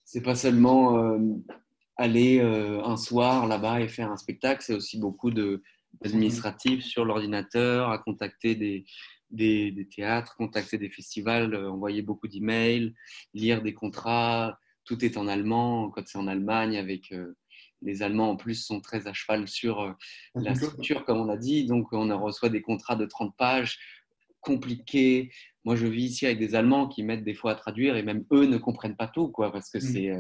c'est 0.07 0.21
pas 0.21 0.35
seulement 0.35 0.97
euh, 0.97 1.19
aller 1.97 2.39
euh, 2.39 2.81
un 2.83 2.95
soir 2.95 3.45
là-bas 3.45 3.81
et 3.81 3.89
faire 3.89 4.09
un 4.09 4.15
spectacle, 4.17 4.63
c'est 4.63 4.73
aussi 4.73 4.97
beaucoup 4.97 5.31
d'administratif 5.31 6.83
sur 6.83 7.03
l'ordinateur, 7.03 7.89
à 7.91 7.97
contacter 7.97 8.55
des, 8.55 8.85
des, 9.31 9.87
théâtres, 9.93 10.35
contacter 10.37 10.77
des 10.77 10.89
festivals, 10.89 11.53
euh, 11.53 11.69
envoyer 11.69 12.01
beaucoup 12.01 12.29
d'emails, 12.29 12.95
lire 13.33 13.61
des 13.61 13.73
contrats. 13.73 14.57
Tout 14.85 15.03
est 15.03 15.17
en 15.17 15.27
allemand 15.27 15.89
quand 15.89 16.07
c'est 16.07 16.17
en 16.17 16.27
Allemagne 16.27 16.77
avec 16.77 17.11
les 17.81 18.01
Allemands 18.01 18.31
en 18.31 18.35
plus 18.35 18.55
sont 18.55 18.81
très 18.81 19.07
à 19.07 19.13
cheval 19.13 19.47
sur 19.47 19.81
euh, 19.81 19.91
la 20.35 20.55
structure, 20.55 21.05
comme 21.05 21.19
on 21.19 21.29
a 21.29 21.37
dit. 21.37 21.65
Donc, 21.65 21.93
on 21.93 22.17
reçoit 22.19 22.49
des 22.49 22.61
contrats 22.61 22.95
de 22.95 23.05
30 23.05 23.35
pages 23.35 23.77
compliqués. 24.41 25.31
Moi, 25.67 25.75
je 25.75 25.86
vis 25.86 26.05
ici 26.05 26.25
avec 26.25 26.39
des 26.39 26.55
Allemands 26.55 26.88
qui 26.88 27.03
mettent 27.03 27.25
des 27.25 27.33
fois 27.33 27.51
à 27.51 27.55
traduire 27.55 27.97
et 27.97 28.01
même 28.01 28.24
eux 28.31 28.45
ne 28.45 28.57
comprennent 28.57 28.95
pas 28.95 29.09
tout, 29.09 29.27
quoi, 29.27 29.51
parce 29.51 29.69
que 29.69 29.79
mmh. 29.79 29.81
c'est 29.81 30.12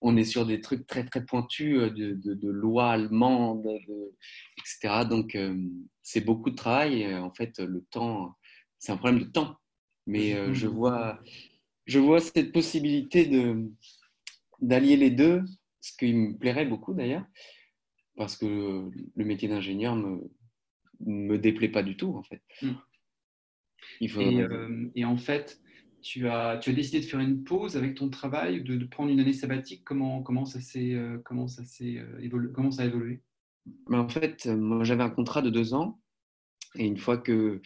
on 0.00 0.16
est 0.16 0.24
sur 0.24 0.44
des 0.44 0.60
trucs 0.60 0.88
très 0.88 1.04
très 1.04 1.24
pointus 1.24 1.78
euh, 1.78 1.90
de, 1.90 2.14
de, 2.34 2.48
lois 2.48 2.90
allemandes, 2.90 3.64
etc. 4.58 5.04
Donc 5.08 5.36
euh, 5.36 5.56
c'est 6.02 6.22
beaucoup 6.22 6.50
de 6.50 6.56
travail. 6.56 7.02
Et, 7.02 7.14
en 7.14 7.32
fait, 7.32 7.60
le 7.60 7.84
temps, 7.92 8.34
c'est 8.80 8.90
un 8.90 8.96
problème 8.96 9.20
de 9.20 9.30
temps. 9.30 9.54
Mais 10.08 10.34
euh, 10.34 10.52
je, 10.52 10.66
vois, 10.66 11.20
je 11.86 12.00
vois 12.00 12.18
cette 12.18 12.50
possibilité 12.50 13.26
de, 13.26 13.70
d'allier 14.60 14.96
les 14.96 15.12
deux, 15.12 15.44
ce 15.80 15.96
qui 15.96 16.12
me 16.12 16.36
plairait 16.36 16.66
beaucoup 16.66 16.92
d'ailleurs, 16.92 17.24
parce 18.16 18.36
que 18.36 18.90
le 19.14 19.24
métier 19.24 19.46
d'ingénieur 19.46 19.94
me 19.94 20.28
me 21.06 21.38
déplaît 21.38 21.68
pas 21.68 21.82
du 21.82 21.96
tout 21.96 22.14
en 22.16 22.22
fait. 22.22 22.42
Mmh. 22.62 22.72
Il 24.00 24.10
faut... 24.10 24.20
et, 24.20 24.46
et 24.94 25.04
en 25.04 25.16
fait, 25.16 25.60
tu 26.02 26.28
as, 26.28 26.58
tu 26.58 26.70
as 26.70 26.72
décidé 26.72 27.00
de 27.00 27.04
faire 27.04 27.20
une 27.20 27.44
pause 27.44 27.76
avec 27.76 27.94
ton 27.94 28.08
travail, 28.08 28.62
de, 28.62 28.76
de 28.76 28.84
prendre 28.84 29.10
une 29.10 29.20
année 29.20 29.32
sabbatique. 29.32 29.82
Comment, 29.84 30.22
comment 30.22 30.44
ça 30.44 30.60
s'est 30.60 30.94
euh, 30.94 31.18
comment 31.24 31.48
ça 31.48 31.64
s'est 31.64 31.98
euh, 31.98 32.50
comment 32.54 32.70
ça 32.70 32.82
a 32.82 32.86
évolué? 32.86 33.22
Ben, 33.88 34.00
En 34.00 34.08
fait, 34.08 34.46
moi 34.46 34.84
j'avais 34.84 35.02
un 35.02 35.10
contrat 35.10 35.42
de 35.42 35.50
deux 35.50 35.74
ans 35.74 36.00
et 36.76 36.86
une 36.86 36.96
fois 36.96 37.18
que 37.18 37.60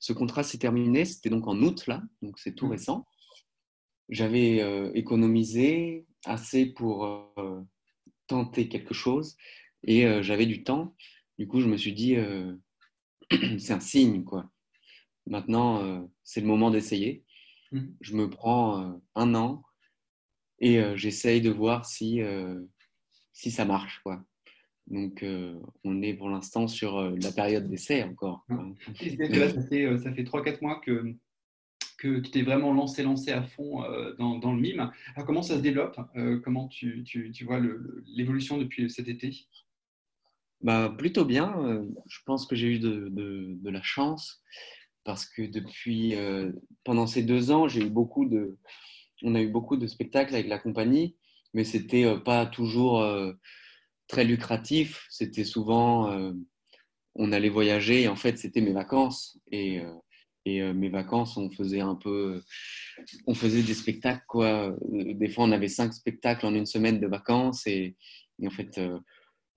ce 0.00 0.12
contrat 0.12 0.42
s'est 0.42 0.58
terminé, 0.58 1.04
c'était 1.04 1.30
donc 1.30 1.46
en 1.46 1.60
août 1.62 1.86
là, 1.86 2.02
donc 2.22 2.38
c'est 2.38 2.54
tout 2.54 2.66
mmh. 2.66 2.72
récent. 2.72 3.06
J'avais 4.08 4.62
euh, 4.62 4.90
économisé 4.94 6.06
assez 6.24 6.66
pour 6.66 7.06
tenter 8.26 8.68
quelque 8.68 8.94
chose 8.94 9.36
et 9.84 10.22
j'avais 10.22 10.46
du 10.46 10.64
temps. 10.64 10.96
Du 11.38 11.46
coup, 11.46 11.60
je 11.60 11.68
me 11.68 11.76
suis 11.76 11.92
dit, 11.92 12.16
c'est 13.58 13.72
un 13.72 13.80
signe 13.80 14.24
quoi. 14.24 14.50
Maintenant, 15.28 16.08
c'est 16.24 16.40
le 16.40 16.46
moment 16.46 16.70
d'essayer. 16.70 17.24
Mmh. 17.72 17.80
Je 18.00 18.16
me 18.16 18.30
prends 18.30 18.82
euh, 18.82 18.92
un 19.14 19.34
an 19.34 19.62
et 20.58 20.78
euh, 20.78 20.96
j'essaye 20.96 21.40
de 21.40 21.50
voir 21.50 21.84
si, 21.84 22.22
euh, 22.22 22.60
si 23.32 23.50
ça 23.50 23.64
marche. 23.64 24.00
Quoi. 24.02 24.24
Donc, 24.86 25.22
on 25.84 26.00
est 26.00 26.14
pour 26.14 26.30
l'instant 26.30 26.66
sur 26.66 27.02
la 27.02 27.30
période 27.30 27.68
d'essai 27.68 28.02
encore. 28.04 28.46
ça 28.48 29.62
fait, 29.68 29.98
fait 29.98 30.22
3-4 30.22 30.62
mois 30.62 30.80
que, 30.80 31.14
que 31.98 32.20
tu 32.20 32.30
t'es 32.30 32.40
vraiment 32.40 32.72
lancé, 32.72 33.02
lancé 33.02 33.30
à 33.30 33.42
fond 33.42 33.82
dans, 34.18 34.38
dans, 34.38 34.54
le 34.54 34.60
mime. 34.62 34.90
Alors, 35.14 35.26
comment 35.26 35.42
ça 35.42 35.56
se 35.56 35.60
développe 35.60 36.00
Comment 36.42 36.68
tu, 36.68 37.04
tu, 37.04 37.30
tu 37.32 37.44
vois 37.44 37.60
l'évolution 38.06 38.56
depuis 38.56 38.88
cet 38.88 39.08
été? 39.08 39.46
Bah, 40.62 40.94
Plutôt 40.96 41.26
bien. 41.26 41.84
je 42.06 42.18
pense 42.24 42.46
que 42.46 42.56
j'ai 42.56 42.76
eu 42.76 42.78
de, 42.78 43.10
de, 43.10 43.58
de, 43.60 43.70
la 43.70 43.82
chance 43.82 44.42
parce 45.08 45.24
que 45.24 45.40
depuis, 45.40 46.16
euh, 46.16 46.52
pendant 46.84 47.06
ces 47.06 47.22
deux 47.22 47.50
ans, 47.50 47.66
j'ai 47.66 47.80
eu 47.80 47.88
beaucoup 47.88 48.26
de, 48.26 48.58
on 49.22 49.34
a 49.34 49.40
eu 49.40 49.48
beaucoup 49.48 49.78
de 49.78 49.86
spectacles 49.86 50.34
avec 50.34 50.48
la 50.48 50.58
compagnie, 50.58 51.16
mais 51.54 51.64
c'était 51.64 52.04
euh, 52.04 52.18
pas 52.18 52.44
toujours 52.44 53.00
euh, 53.00 53.32
très 54.06 54.24
lucratif. 54.24 55.06
C'était 55.08 55.44
souvent, 55.44 56.14
on 57.14 57.32
allait 57.32 57.48
voyager 57.48 58.02
et 58.02 58.08
en 58.08 58.16
fait, 58.16 58.36
c'était 58.36 58.60
mes 58.60 58.74
vacances. 58.74 59.40
Et, 59.50 59.80
et 60.44 60.62
mes 60.74 60.90
vacances, 60.90 61.38
on 61.38 61.50
faisait 61.50 61.80
un 61.80 61.94
peu, 61.94 62.42
on 63.26 63.34
faisait 63.34 63.62
des 63.62 63.74
spectacles 63.74 64.24
quoi. 64.28 64.76
Des 64.90 65.30
fois, 65.30 65.44
on 65.44 65.52
avait 65.52 65.68
cinq 65.68 65.94
spectacles 65.94 66.44
en 66.44 66.54
une 66.54 66.66
semaine 66.66 67.00
de 67.00 67.06
vacances 67.06 67.66
et 67.66 67.96
en 68.44 68.50
fait 68.50 68.78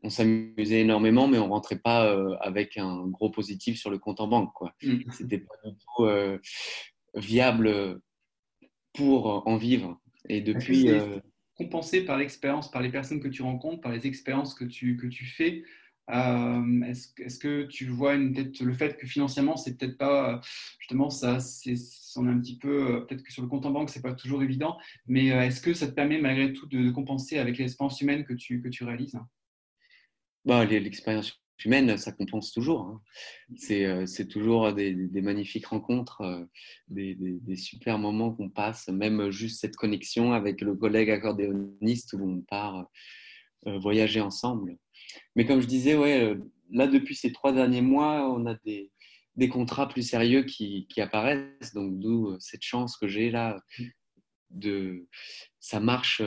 on 0.03 0.09
s'amusait 0.09 0.81
énormément, 0.81 1.27
mais 1.27 1.37
on 1.37 1.49
rentrait 1.49 1.79
pas 1.79 2.07
euh, 2.07 2.35
avec 2.41 2.77
un 2.77 3.07
gros 3.07 3.29
positif 3.29 3.77
sur 3.77 3.89
le 3.89 3.99
compte 3.99 4.19
en 4.19 4.27
banque. 4.27 4.53
Quoi. 4.53 4.73
Mm. 4.83 5.11
C'était 5.11 5.39
pas 5.39 5.55
du 5.63 5.75
tout 5.75 6.05
euh, 6.05 6.39
viable 7.15 8.01
pour 8.93 9.47
en 9.47 9.57
vivre. 9.57 9.99
Et 10.27 10.41
depuis. 10.41 10.89
Euh, 10.89 11.19
compensé 11.55 12.03
par 12.03 12.17
l'expérience, 12.17 12.71
par 12.71 12.81
les 12.81 12.89
personnes 12.89 13.19
que 13.19 13.27
tu 13.27 13.43
rencontres, 13.43 13.81
par 13.81 13.91
les 13.91 14.07
expériences 14.07 14.55
que 14.55 14.65
tu, 14.65 14.97
que 14.97 15.05
tu 15.05 15.25
fais. 15.25 15.63
est-ce, 16.09 17.09
est 17.21 17.39
que 17.39 17.67
tu 17.67 17.85
vois 17.85 18.15
une, 18.15 18.51
le 18.59 18.73
fait 18.73 18.97
que 18.97 19.05
financièrement, 19.05 19.57
c'est 19.57 19.77
peut-être 19.77 19.97
pas 19.97 20.41
justement 20.79 21.11
ça, 21.11 21.39
c'est, 21.39 21.75
on 22.15 22.27
est 22.27 22.31
un 22.31 22.39
petit 22.39 22.57
peu 22.57 23.05
peut-être 23.05 23.21
que 23.21 23.31
sur 23.31 23.43
le 23.43 23.47
compte 23.47 23.67
en 23.67 23.71
banque, 23.71 23.91
c'est 23.91 24.01
pas 24.01 24.15
toujours 24.15 24.41
évident, 24.41 24.77
mais 25.05 25.27
est-ce 25.27 25.61
que 25.61 25.75
ça 25.75 25.85
te 25.85 25.91
permet 25.91 26.19
malgré 26.19 26.51
tout 26.51 26.65
de, 26.65 26.89
compenser 26.89 27.37
avec 27.37 27.59
l'expérience 27.59 28.01
humaine 28.01 28.23
que 28.23 28.33
tu, 28.33 28.59
que 28.59 28.69
tu 28.69 28.83
réalises? 28.83 29.19
Bah, 30.45 30.65
L'expérience 30.65 31.41
humaine, 31.65 31.97
ça 31.97 32.11
compense 32.11 32.51
toujours. 32.51 32.81
Hein. 32.81 33.01
Euh, 33.71 34.05
c'est 34.05 34.27
toujours 34.27 34.73
des, 34.73 34.95
magnifiques 35.21 35.67
rencontres, 35.67 36.21
euh, 36.21 36.45
des, 36.87 37.15
des, 37.15 37.55
super 37.55 37.97
moments 37.97 38.31
qu'on 38.31 38.49
passe, 38.49 38.87
même 38.87 39.31
juste 39.31 39.61
cette 39.61 39.75
connexion 39.75 40.33
avec 40.33 40.61
le 40.61 40.75
collègue 40.75 41.11
accordéoniste 41.11 42.13
où 42.13 42.23
on 42.23 42.41
part 42.41 42.85
euh, 43.67 43.77
voyager 43.79 44.21
ensemble. 44.21 44.77
Mais 45.35 45.45
comme 45.45 45.61
je 45.61 45.67
disais, 45.67 45.95
ouais, 45.95 46.35
là, 46.71 46.87
depuis 46.87 47.15
ces 47.15 47.31
trois 47.31 47.53
derniers 47.53 47.81
mois, 47.81 48.29
on 48.31 48.45
a 48.45 48.55
des, 48.65 48.91
des 49.35 49.49
contrats 49.49 49.87
plus 49.87 50.07
sérieux 50.07 50.43
qui, 50.43 50.87
qui 50.89 51.01
apparaissent. 51.01 51.73
Donc, 51.73 51.99
d'où 51.99 52.35
cette 52.39 52.63
chance 52.63 52.97
que 52.97 53.07
j'ai 53.07 53.29
là. 53.31 53.59
De, 54.49 55.07
ça 55.61 55.79
marche 55.79 56.21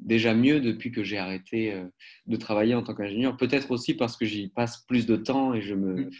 déjà 0.00 0.34
mieux 0.34 0.60
depuis 0.60 0.90
que 0.90 1.02
j'ai 1.02 1.18
arrêté 1.18 1.72
euh, 1.72 1.86
de 2.26 2.36
travailler 2.36 2.74
en 2.74 2.82
tant 2.82 2.94
qu'ingénieur. 2.94 3.36
Peut-être 3.36 3.70
aussi 3.70 3.94
parce 3.94 4.16
que 4.16 4.26
j'y 4.26 4.48
passe 4.48 4.84
plus 4.86 5.06
de 5.06 5.16
temps 5.16 5.54
et 5.54 5.62
je 5.62 5.74
me. 5.74 6.06
Mm. 6.06 6.10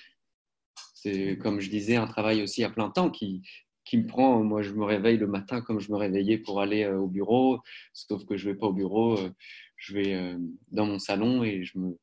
C'est 0.94 1.38
comme 1.38 1.60
je 1.60 1.68
disais, 1.68 1.96
un 1.96 2.06
travail 2.06 2.42
aussi 2.42 2.64
à 2.64 2.70
plein 2.70 2.88
temps 2.88 3.10
qui, 3.10 3.42
qui 3.84 3.98
me 3.98 4.06
prend. 4.06 4.42
Moi, 4.42 4.62
je 4.62 4.72
me 4.72 4.84
réveille 4.84 5.18
le 5.18 5.26
matin 5.26 5.60
comme 5.60 5.78
je 5.78 5.92
me 5.92 5.96
réveillais 5.96 6.38
pour 6.38 6.60
aller 6.60 6.84
euh, 6.84 6.98
au 6.98 7.08
bureau, 7.08 7.60
sauf 7.92 8.24
que 8.24 8.36
je 8.36 8.48
ne 8.48 8.52
vais 8.52 8.58
pas 8.58 8.68
au 8.68 8.72
bureau, 8.72 9.18
euh, 9.18 9.30
je 9.76 9.94
vais 9.94 10.36
dans 10.70 10.86
mon 10.86 10.98
salon 10.98 11.44
et 11.44 11.62
je 11.62 11.78
me, 11.78 11.98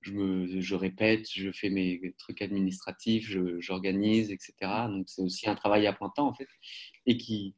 je, 0.00 0.12
me, 0.12 0.60
je 0.60 0.74
répète, 0.76 1.28
je 1.28 1.50
fais 1.50 1.70
mes 1.70 2.14
trucs 2.18 2.40
administratifs, 2.40 3.36
j'organise, 3.58 4.30
etc. 4.30 4.52
Donc, 4.88 5.08
c'est 5.08 5.22
aussi 5.22 5.48
un 5.48 5.56
travail 5.56 5.88
à 5.88 5.92
plein 5.92 6.10
temps, 6.10 6.28
en 6.28 6.34
fait, 6.34 6.46
et 7.06 7.16
qui, 7.16 7.56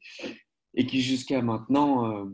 et 0.74 0.86
qui 0.86 1.02
jusqu'à 1.02 1.42
maintenant 1.42 2.30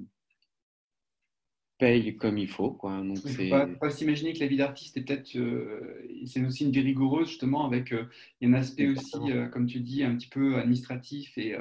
paye 1.78 2.16
comme 2.16 2.38
il 2.38 2.48
faut. 2.48 2.70
Quoi. 2.70 2.98
Donc, 2.98 3.18
il 3.24 3.50
ne 3.50 3.66
faut 3.66 3.78
pas, 3.78 3.90
s'imaginer 3.90 4.32
que 4.32 4.40
la 4.40 4.46
vie 4.46 4.56
d'artiste 4.56 4.96
est 4.96 5.02
peut-être, 5.02 5.30
c'est 6.26 6.44
aussi 6.44 6.64
une 6.64 6.72
vie 6.72 6.80
rigoureuse 6.80 7.28
justement, 7.28 7.66
avec 7.66 7.90
il 7.92 8.48
y 8.48 8.52
a 8.52 8.56
un 8.56 8.60
aspect 8.60 8.88
aussi, 8.88 9.18
comme 9.52 9.66
tu 9.66 9.80
dis, 9.80 10.02
un 10.02 10.16
petit 10.16 10.28
peu 10.28 10.56
administratif 10.56 11.36
et 11.38 11.56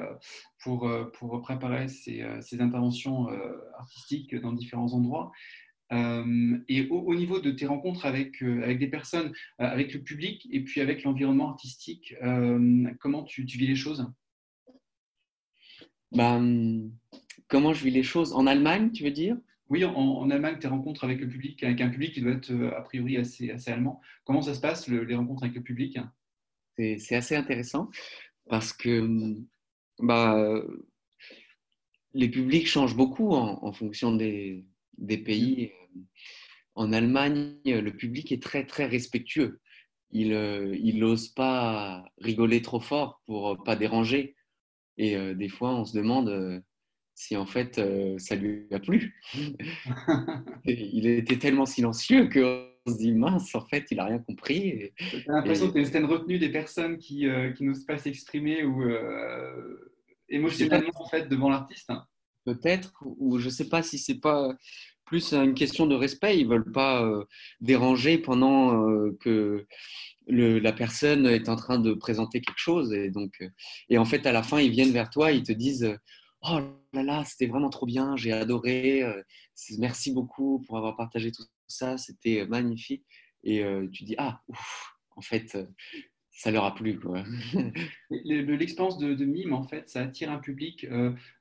pour, 0.62 0.90
pour 1.14 1.40
préparer 1.40 1.88
ces, 1.88 2.24
ces 2.40 2.60
interventions 2.60 3.28
artistiques 3.78 4.34
dans 4.34 4.52
différents 4.52 4.92
endroits. 4.92 5.30
et 5.92 6.88
au, 6.90 7.14
niveau 7.14 7.40
de 7.40 7.50
tes 7.50 7.66
rencontres 7.66 8.04
avec, 8.04 8.42
avec 8.42 8.78
des 8.78 8.88
personnes, 8.88 9.32
avec 9.58 9.94
le 9.94 10.02
public 10.02 10.48
et 10.50 10.64
puis 10.64 10.80
avec 10.80 11.04
l'environnement 11.04 11.50
artistique, 11.50 12.14
comment 13.00 13.22
tu, 13.22 13.46
tu, 13.46 13.56
vis 13.56 13.68
les 13.68 13.76
choses? 13.76 14.12
Ben, 16.10 16.90
Comment 17.48 17.72
je 17.72 17.82
vis 17.82 17.90
les 17.90 18.02
choses? 18.02 18.34
En 18.34 18.46
Allemagne, 18.46 18.92
tu 18.92 19.04
veux 19.04 19.10
dire? 19.10 19.36
Oui, 19.68 19.84
en, 19.84 20.30
Allemagne, 20.30 20.58
tes 20.58 20.68
rencontres 20.68 21.04
avec 21.04 21.20
le 21.20 21.28
public, 21.28 21.62
avec 21.62 21.80
un 21.80 21.90
public 21.90 22.14
qui 22.14 22.22
doit 22.22 22.32
être 22.32 22.52
a 22.76 22.82
priori 22.82 23.16
assez, 23.16 23.50
assez 23.50 23.70
allemand. 23.70 24.00
Comment 24.24 24.42
ça 24.42 24.54
se 24.54 24.60
passe, 24.60 24.88
les 24.88 25.14
rencontres 25.14 25.42
avec 25.42 25.56
le 25.56 25.62
public? 25.62 25.98
C'est 26.76 27.16
assez 27.16 27.36
intéressant 27.36 27.90
parce 28.48 28.72
que 28.72 29.34
bah, 29.98 30.62
les 32.14 32.28
publics 32.28 32.66
changent 32.66 32.96
beaucoup 32.96 33.32
en, 33.32 33.72
fonction 33.72 34.14
des, 34.14 34.64
pays. 35.24 35.72
En 36.74 36.92
Allemagne, 36.92 37.56
le 37.64 37.90
public 37.90 38.32
est 38.32 38.42
très, 38.42 38.64
très 38.64 38.86
respectueux. 38.86 39.60
Il 40.10 40.98
n'ose 40.98 41.28
pas 41.28 42.04
rigoler 42.18 42.62
trop 42.62 42.80
fort 42.80 43.22
pour 43.26 43.62
pas 43.64 43.76
déranger. 43.76 44.36
Et 44.96 45.16
euh, 45.16 45.34
des 45.34 45.48
fois, 45.48 45.76
on 45.76 45.84
se 45.84 45.96
demande 45.96 46.28
euh, 46.28 46.60
si 47.18 47.36
en 47.36 47.46
fait 47.46 47.78
euh, 47.78 48.16
ça 48.18 48.36
lui 48.36 48.66
a 48.72 48.78
plu. 48.78 49.20
il 50.64 51.06
était 51.06 51.38
tellement 51.38 51.66
silencieux 51.66 52.28
qu'on 52.28 52.92
se 52.92 52.98
dit 52.98 53.12
mince, 53.12 53.54
en 53.54 53.66
fait, 53.66 53.86
il 53.90 53.96
n'a 53.96 54.04
rien 54.04 54.18
compris. 54.18 54.92
J'ai 54.98 55.24
l'impression 55.26 55.72
que 55.72 55.82
c'est 55.82 55.98
une 55.98 56.04
retenue 56.04 56.38
des 56.38 56.50
personnes 56.50 56.96
qui, 56.96 57.26
qui 57.56 57.64
n'osent 57.64 57.84
pas 57.84 57.98
s'exprimer 57.98 58.62
ou 58.64 58.84
émotionnellement 60.28 60.92
en 60.94 61.08
fait 61.08 61.28
devant 61.28 61.50
l'artiste. 61.50 61.90
Peut-être, 62.44 62.92
ou 63.02 63.38
je 63.38 63.46
ne 63.46 63.50
sais 63.50 63.68
pas 63.68 63.82
si 63.82 63.98
c'est 63.98 64.20
pas 64.20 64.54
plus 65.04 65.34
une 65.34 65.54
question 65.54 65.86
de 65.86 65.96
respect. 65.96 66.38
Ils 66.38 66.48
veulent 66.48 66.70
pas 66.70 67.04
déranger 67.60 68.18
pendant 68.18 69.10
que 69.20 69.66
la 70.28 70.72
personne 70.72 71.26
est 71.26 71.48
en 71.48 71.56
train 71.56 71.78
de 71.78 71.92
présenter 71.94 72.40
quelque 72.40 72.58
chose. 72.58 72.92
Et, 72.92 73.10
donc, 73.10 73.34
euh, 73.40 73.48
et 73.88 73.98
en 73.98 74.04
fait, 74.04 74.26
à 74.26 74.32
la 74.32 74.42
fin, 74.42 74.60
ils 74.60 74.70
viennent 74.70 74.92
vers 74.92 75.10
toi, 75.10 75.32
ils 75.32 75.42
te 75.42 75.52
disent 75.52 75.96
Oh 76.42 76.60
là 76.92 77.02
là, 77.02 77.24
c'était 77.24 77.46
vraiment 77.46 77.70
trop 77.70 77.86
bien, 77.86 78.16
j'ai 78.16 78.32
adoré, 78.32 79.02
euh, 79.02 79.22
merci 79.78 80.12
beaucoup 80.12 80.60
pour 80.66 80.76
avoir 80.76 80.96
partagé 80.96 81.32
tout 81.32 81.42
ça, 81.66 81.98
c'était 81.98 82.46
magnifique. 82.46 83.04
Et 83.42 83.62
euh, 83.64 83.88
tu 83.92 84.04
dis 84.04 84.14
Ah, 84.18 84.42
ouf, 84.48 84.96
en 85.16 85.20
fait, 85.20 85.58
ça 86.30 86.50
leur 86.50 86.64
a 86.64 86.74
plu. 86.74 87.00
L'expérience 88.10 88.98
de, 88.98 89.24
mime, 89.24 89.52
en 89.52 89.64
fait, 89.64 89.88
ça 89.88 90.02
attire 90.02 90.30
un 90.30 90.38
public 90.38 90.86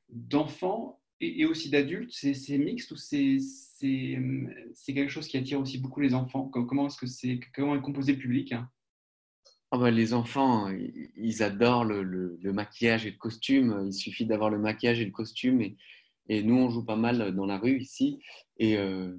d'enfants 0.10 1.00
et, 1.20 1.46
aussi 1.46 1.70
d'adultes. 1.70 2.12
C'est 2.12 2.58
mixte 2.58 2.92
ou 2.92 2.96
c'est 2.96 3.39
quelque 4.88 5.10
chose 5.10 5.27
qui 5.27 5.38
attire 5.38 5.60
aussi 5.60 5.77
beaucoup 5.80 6.00
les 6.00 6.13
enfants? 6.13 6.48
Comment 6.48 6.88
est-ce 6.88 6.98
que 6.98 7.08
c'est 7.08 7.39
comment 7.54 7.75
est 7.75 7.82
composé 7.82 8.13
le 8.13 8.20
public 8.20 8.51
hein? 8.54 8.70
Ah 9.72 9.78
bah, 9.78 9.92
les 9.92 10.14
enfants, 10.14 10.70
ils 11.18 11.44
adorent 11.44 11.84
le, 11.84 12.40
maquillage 12.54 13.06
et 13.06 13.12
le 13.12 13.18
costume. 13.18 13.84
Il 13.86 13.94
suffit 13.94 14.26
d'avoir 14.26 14.50
le 14.50 14.60
maquillage 14.60 15.02
et 15.02 15.06
le 15.06 15.12
costume. 15.12 15.62
Et, 15.62 15.76
et, 16.30 16.42
nous, 16.42 16.56
on 16.56 16.70
joue 16.70 16.86
pas 16.86 16.96
mal 16.96 17.36
dans 17.36 17.46
la 17.46 17.58
rue 17.58 17.80
ici. 17.80 18.20
Et 18.60 18.77
euh, 18.77 19.14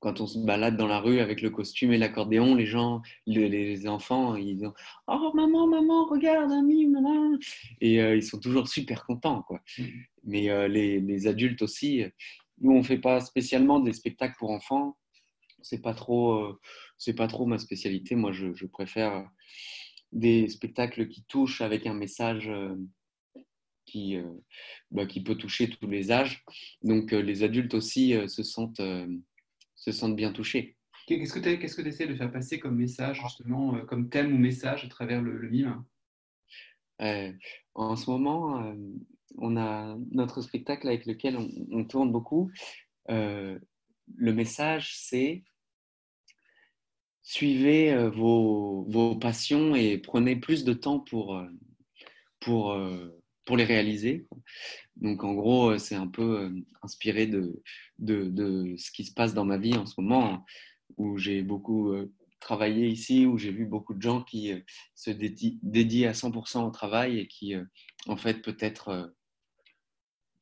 quand 0.00 0.20
on 0.20 0.26
se 0.26 0.38
balade 0.38 0.76
dans 0.76 0.86
la 0.86 1.00
rue 1.00 1.20
avec 1.20 1.40
le 1.40 1.48
costume 1.48 1.92
et 1.92 1.98
l'accordéon, 1.98 2.54
les 2.54 2.66
gens, 2.66 3.00
les, 3.26 3.88
enfants, 3.88 4.36
ils 4.36 4.58
disent 4.58 4.70
Oh 5.06 5.30
maman, 5.34 5.66
maman, 5.66 6.04
regarde, 6.06 6.52
ami, 6.52 6.86
maman. 6.86 7.38
Et 7.80 8.02
euh, 8.02 8.16
ils 8.16 8.22
sont 8.22 8.38
toujours 8.38 8.68
super 8.68 9.06
contents. 9.06 9.42
Quoi. 9.42 9.60
Mmh. 9.78 9.84
Mais 10.24 10.50
euh, 10.50 10.68
les, 10.68 11.00
les, 11.00 11.26
adultes 11.26 11.62
aussi, 11.62 12.04
nous, 12.60 12.72
on 12.72 12.78
ne 12.78 12.82
fait 12.82 12.98
pas 12.98 13.20
spécialement 13.20 13.80
des 13.80 13.94
spectacles 13.94 14.36
pour 14.38 14.50
enfants. 14.50 14.98
C'est 15.62 15.82
pas 15.82 15.94
trop, 15.94 16.58
c'est 16.98 17.14
pas 17.14 17.28
trop 17.28 17.46
ma 17.46 17.58
spécialité. 17.58 18.14
Moi, 18.14 18.32
je, 18.32 18.52
je 18.54 18.66
préfère 18.66 19.28
des 20.12 20.48
spectacles 20.48 21.08
qui 21.08 21.24
touchent 21.24 21.60
avec 21.60 21.86
un 21.86 21.94
message 21.94 22.48
euh, 22.48 22.74
qui, 23.86 24.16
euh, 24.16 24.32
bah, 24.90 25.06
qui 25.06 25.22
peut 25.22 25.36
toucher 25.36 25.70
tous 25.70 25.86
les 25.86 26.10
âges. 26.10 26.44
Donc 26.82 27.12
euh, 27.12 27.20
les 27.20 27.42
adultes 27.42 27.74
aussi 27.74 28.14
se, 28.28 28.42
sentent, 28.42 28.82
se 29.74 29.92
sentent 29.92 30.16
bien 30.16 30.32
touchés. 30.32 30.76
Qu'est-ce 31.06 31.34
que 31.34 31.82
tu 31.82 31.88
essaies 31.88 32.06
de 32.06 32.14
faire 32.14 32.30
passer 32.30 32.60
comme 32.60 32.76
message, 32.76 33.20
justement, 33.20 33.84
comme 33.86 34.10
thème 34.10 34.32
ou 34.32 34.38
message 34.38 34.84
à 34.84 34.88
travers 34.88 35.20
le, 35.20 35.48
mime? 35.48 35.84
En 37.74 37.96
ce 37.96 38.10
moment, 38.10 38.72
on 39.38 39.56
a 39.56 39.96
notre 40.12 40.40
spectacle 40.40 40.86
avec 40.86 41.06
lequel 41.06 41.36
on 41.72 41.84
tourne 41.84 42.12
beaucoup. 42.12 42.52
le 43.08 43.58
message, 44.16 44.94
c'est 44.98 45.42
suivez 47.22 47.92
euh, 47.92 48.10
vos, 48.10 48.84
vos, 48.88 49.16
passions 49.16 49.74
et 49.74 49.98
prenez 49.98 50.36
plus 50.36 50.64
de 50.64 50.72
temps 50.72 51.00
pour, 51.00 51.36
euh, 51.36 51.46
pour, 52.40 52.72
euh, 52.72 53.08
pour 53.44 53.56
les 53.56 53.64
réaliser. 53.64 54.26
Donc 54.96 55.24
en 55.24 55.34
gros, 55.34 55.78
c'est 55.78 55.94
un 55.94 56.06
peu 56.06 56.52
inspiré 56.82 57.26
de, 57.26 57.62
de, 57.98 58.24
de, 58.24 58.74
ce 58.76 58.90
qui 58.90 59.04
se 59.04 59.12
passe 59.12 59.34
dans 59.34 59.44
ma 59.44 59.58
vie 59.58 59.74
en 59.74 59.86
ce 59.86 59.94
moment, 59.98 60.44
où 60.96 61.16
j'ai 61.16 61.42
beaucoup 61.42 61.94
travaillé 62.38 62.86
ici, 62.88 63.24
où 63.24 63.38
j'ai 63.38 63.50
vu 63.50 63.64
beaucoup 63.64 63.94
de 63.94 64.02
gens 64.02 64.22
qui 64.22 64.52
se 64.94 65.10
dédient 65.10 66.10
à 66.10 66.12
100% 66.12 66.66
au 66.66 66.70
travail 66.70 67.18
et 67.18 67.26
qui, 67.28 67.54
en 68.06 68.16
fait, 68.16 68.42
peut-être 68.42 69.14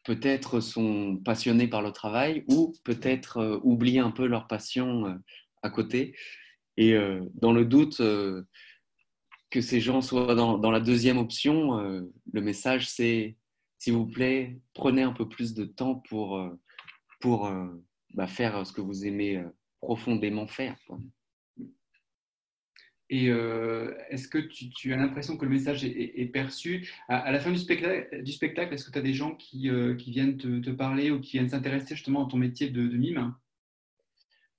peut-être 0.04 0.60
sont 0.60 1.20
passionnés 1.24 1.68
par 1.68 1.82
le 1.82 1.92
travail 1.92 2.44
ou 2.48 2.74
peut-être 2.82 3.60
oublient 3.62 4.00
un 4.00 4.10
peu 4.10 4.26
leur 4.26 4.48
passion 4.48 5.20
à 5.62 5.70
côté. 5.70 6.16
Et 6.78 6.94
euh, 6.94 7.20
dans 7.34 7.52
le 7.52 7.64
doute 7.64 7.98
euh, 8.00 8.44
que 9.50 9.60
ces 9.60 9.80
gens 9.80 10.00
soient 10.00 10.36
dans, 10.36 10.70
la 10.70 10.78
deuxième 10.78 11.18
option, 11.18 11.76
euh, 11.80 12.02
le 12.32 12.40
message 12.40 12.88
c'est, 12.88 13.36
s'il 13.78 13.94
vous 13.94 14.06
plaît, 14.06 14.60
prenez 14.74 15.02
un 15.02 15.12
peu 15.12 15.28
plus 15.28 15.54
de 15.54 15.64
temps 15.64 15.96
pour, 15.96 16.40
pour 17.20 17.50
bah, 18.14 18.28
faire 18.28 18.64
ce 18.64 18.72
que 18.72 18.80
vous 18.80 19.06
aimez 19.06 19.42
profondément 19.80 20.46
faire. 20.46 20.76
Et 23.10 23.26
est-ce 24.10 24.28
que 24.28 24.38
tu, 24.38 24.92
as 24.92 24.96
l'impression 24.96 25.36
que 25.36 25.44
le 25.44 25.50
message 25.50 25.84
est, 25.84 26.30
perçu? 26.32 26.88
À, 27.08 27.32
la 27.32 27.40
fin 27.40 27.50
du 27.50 27.58
spectacle, 27.58 28.22
du 28.22 28.32
spectacle 28.32 28.74
est-ce 28.74 28.84
que 28.84 28.92
tu 28.92 28.98
as 28.98 29.02
des 29.02 29.14
gens 29.14 29.34
qui, 29.34 29.70
qui 29.98 30.10
viennent 30.10 30.36
te, 30.36 30.70
parler 30.70 31.10
ou 31.10 31.20
qui 31.20 31.38
viennent 31.38 31.48
s'intéresser 31.48 31.96
justement 31.96 32.26
à 32.26 32.30
ton 32.30 32.36
métier 32.36 32.68
de, 32.68 32.86
de 32.86 32.96
mime? 32.96 33.34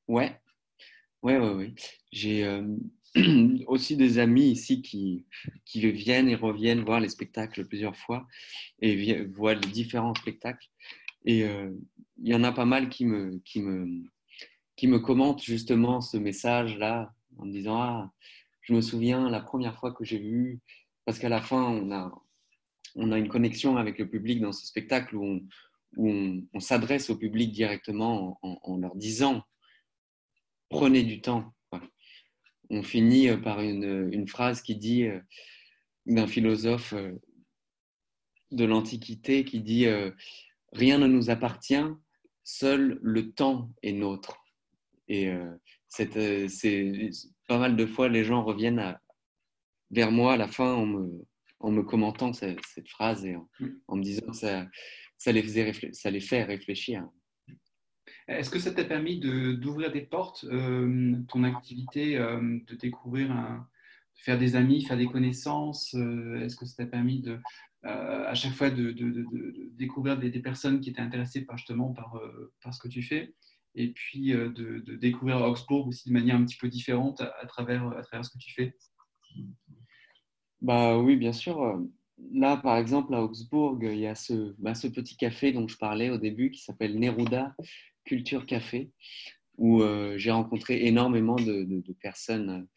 Ouais, 0.08 0.40
oui, 1.22 1.36
oui, 1.36 1.50
oui. 1.56 1.76
J'ai 2.12 2.46
aussi 3.68 3.96
des 3.98 4.20
amis 4.20 4.50
ici 4.52 4.82
qui, 4.82 5.26
qui 5.66 5.92
viennent 5.92 6.30
et 6.30 6.36
reviennent 6.36 6.84
voir 6.84 7.00
les 7.00 7.10
spectacles 7.10 7.66
plusieurs 7.66 7.96
fois 7.96 8.28
et 8.82 9.26
voient 9.26 9.56
les 9.56 9.70
différents 9.70 10.16
spectacles. 10.16 10.68
Et 11.26 11.40
il 11.42 12.28
y 12.28 12.36
en 12.36 12.44
a 12.44 12.52
pas 12.52 12.66
mal 12.66 12.90
qui 12.90 13.06
me, 13.06 13.40
qui 13.46 13.62
me, 13.62 14.04
qui 14.76 14.88
me 14.88 15.00
commentent 15.00 15.44
justement 15.44 16.02
ce 16.02 16.18
message-là 16.18 17.14
en 17.38 17.46
me 17.46 17.52
disant 17.52 17.82
Ah, 17.82 18.14
je 18.62 18.74
me 18.74 18.82
souviens 18.82 19.30
la 19.30 19.42
première 19.42 19.78
fois 19.78 19.92
que 19.92 20.06
j'ai 20.06 20.20
vu, 20.20 20.60
parce 21.06 21.20
qu'à 21.20 21.30
la 21.30 21.42
fin, 21.42 21.64
on 21.64 21.92
a, 21.92 22.12
on 22.96 23.12
a 23.12 23.18
une 23.18 23.30
connexion 23.30 23.78
avec 23.78 23.98
le 23.98 24.10
public 24.10 24.42
dans 24.42 24.52
ce 24.52 24.66
spectacle 24.66 25.16
où 25.16 25.26
on, 25.26 25.42
où 25.98 26.10
on, 26.54 26.60
s'adresse 26.60 27.10
au 27.10 27.18
public 27.18 27.52
directement 27.52 28.38
en, 28.42 28.60
en 28.62 28.78
leur 28.78 28.96
disant 28.96 29.44
prenez 30.70 31.04
du 31.04 31.22
temps. 31.22 31.54
On 32.70 32.84
finit 32.84 33.30
euh, 33.30 33.38
par 33.38 33.62
une, 33.62 34.28
phrase 34.28 34.62
qui 34.62 34.76
dit 34.76 35.04
euh, 35.06 35.20
d'un 36.06 36.28
philosophe 36.28 36.94
euh, 36.94 37.12
de 38.52 38.66
l'Antiquité 38.66 39.44
qui 39.44 39.62
dit 39.62 39.86
Rien 40.72 40.98
ne 40.98 41.08
nous 41.08 41.30
appartient, 41.30 41.86
seul 42.44 43.00
le 43.02 43.32
temps 43.32 43.72
est 43.84 43.92
nôtre. 43.92 44.44
Et 45.08 45.32
c'est 45.88 46.10
pas 47.48 47.60
mal 47.60 47.76
de 47.76 47.86
fois, 47.86 48.10
les 48.10 48.24
gens 48.24 48.44
reviennent 48.44 48.98
vers 49.92 50.12
moi 50.12 50.34
à 50.34 50.38
la 50.38 50.48
fin 50.48 50.74
en 50.74 50.88
me, 50.88 51.28
en 51.60 51.70
me 51.70 51.84
commentant 51.84 52.34
cette, 52.34 52.60
phrase 52.88 53.24
et 53.24 53.36
en, 53.36 53.96
me 53.96 54.02
disant 54.02 54.26
que 54.32 54.36
ça, 54.36 54.68
ça, 55.18 55.32
les 55.32 55.44
faisait, 55.44 55.72
ça 55.94 56.10
les 56.10 56.22
fait 56.22 56.44
réfléchir. 56.44 57.08
Est-ce 58.30 58.52
que 58.52 58.60
ça 58.60 58.72
t'a 58.72 58.86
permis 58.86 59.20
d'ouvrir 59.20 59.92
des 59.92 60.02
portes, 60.02 60.46
euh, 60.46 61.16
ton 61.30 61.44
activité, 61.44 62.16
euh, 62.18 62.60
de 62.68 62.76
découvrir, 62.76 63.30
de 63.30 64.22
faire 64.22 64.38
des 64.38 64.56
amis, 64.56 64.86
faire 64.86 64.98
des 64.98 65.08
connaissances 65.08 65.96
euh, 65.96 66.40
Est-ce 66.40 66.56
que 66.56 66.68
ça 66.68 66.84
t'a 66.84 66.86
permis 66.86 67.22
de, 67.22 67.40
à 67.84 68.36
chaque 68.36 68.54
fois 68.54 68.70
de, 68.70 68.94
découvrir 69.76 70.20
des, 70.20 70.30
personnes 70.40 70.80
qui 70.80 70.92
étaient 70.92 71.02
intéressées 71.02 71.44
par, 71.44 71.58
justement 71.58 71.92
par, 71.92 72.22
par 72.62 72.74
ce 72.74 72.80
que 72.80 72.88
tu 72.88 73.02
fais? 73.02 73.34
Et 73.74 73.94
puis 73.94 74.32
de, 74.32 74.96
découvrir 74.98 75.42
Augsbourg 75.42 75.88
aussi 75.88 76.10
de 76.10 76.14
manière 76.14 76.36
un 76.36 76.46
petit 76.46 76.58
peu 76.58 76.68
différente 76.68 77.22
à, 77.22 77.46
travers, 77.48 77.88
à 77.98 78.04
travers 78.04 78.26
ce 78.26 78.30
que 78.30 78.38
tu 78.38 78.54
fais? 78.54 78.78
Bah 80.62 81.00
oui, 81.00 81.16
bien 81.16 81.34
sûr. 81.34 81.82
Là, 82.32 82.58
par 82.58 82.78
exemple, 82.78 83.16
à 83.16 83.24
Augsbourg, 83.24 83.80
il 83.82 83.98
y 83.98 84.06
a 84.06 84.14
ce, 84.14 84.54
bah, 84.60 84.76
ce 84.76 84.88
petit 84.88 85.18
café 85.18 85.52
dont 85.52 85.68
je 85.68 85.78
parlais 85.78 86.12
au 86.12 86.18
début 86.18 86.52
qui 86.52 86.62
s'appelle 86.62 87.00
Neruda 87.00 87.56
Culture 88.10 88.46
Café, 88.48 88.90
où 89.58 89.84
j'ai 90.18 90.32
rencontré 90.32 90.86
énormément 90.88 91.36
de, 91.36 91.64
de 91.64 91.94
personnes 92.02 92.68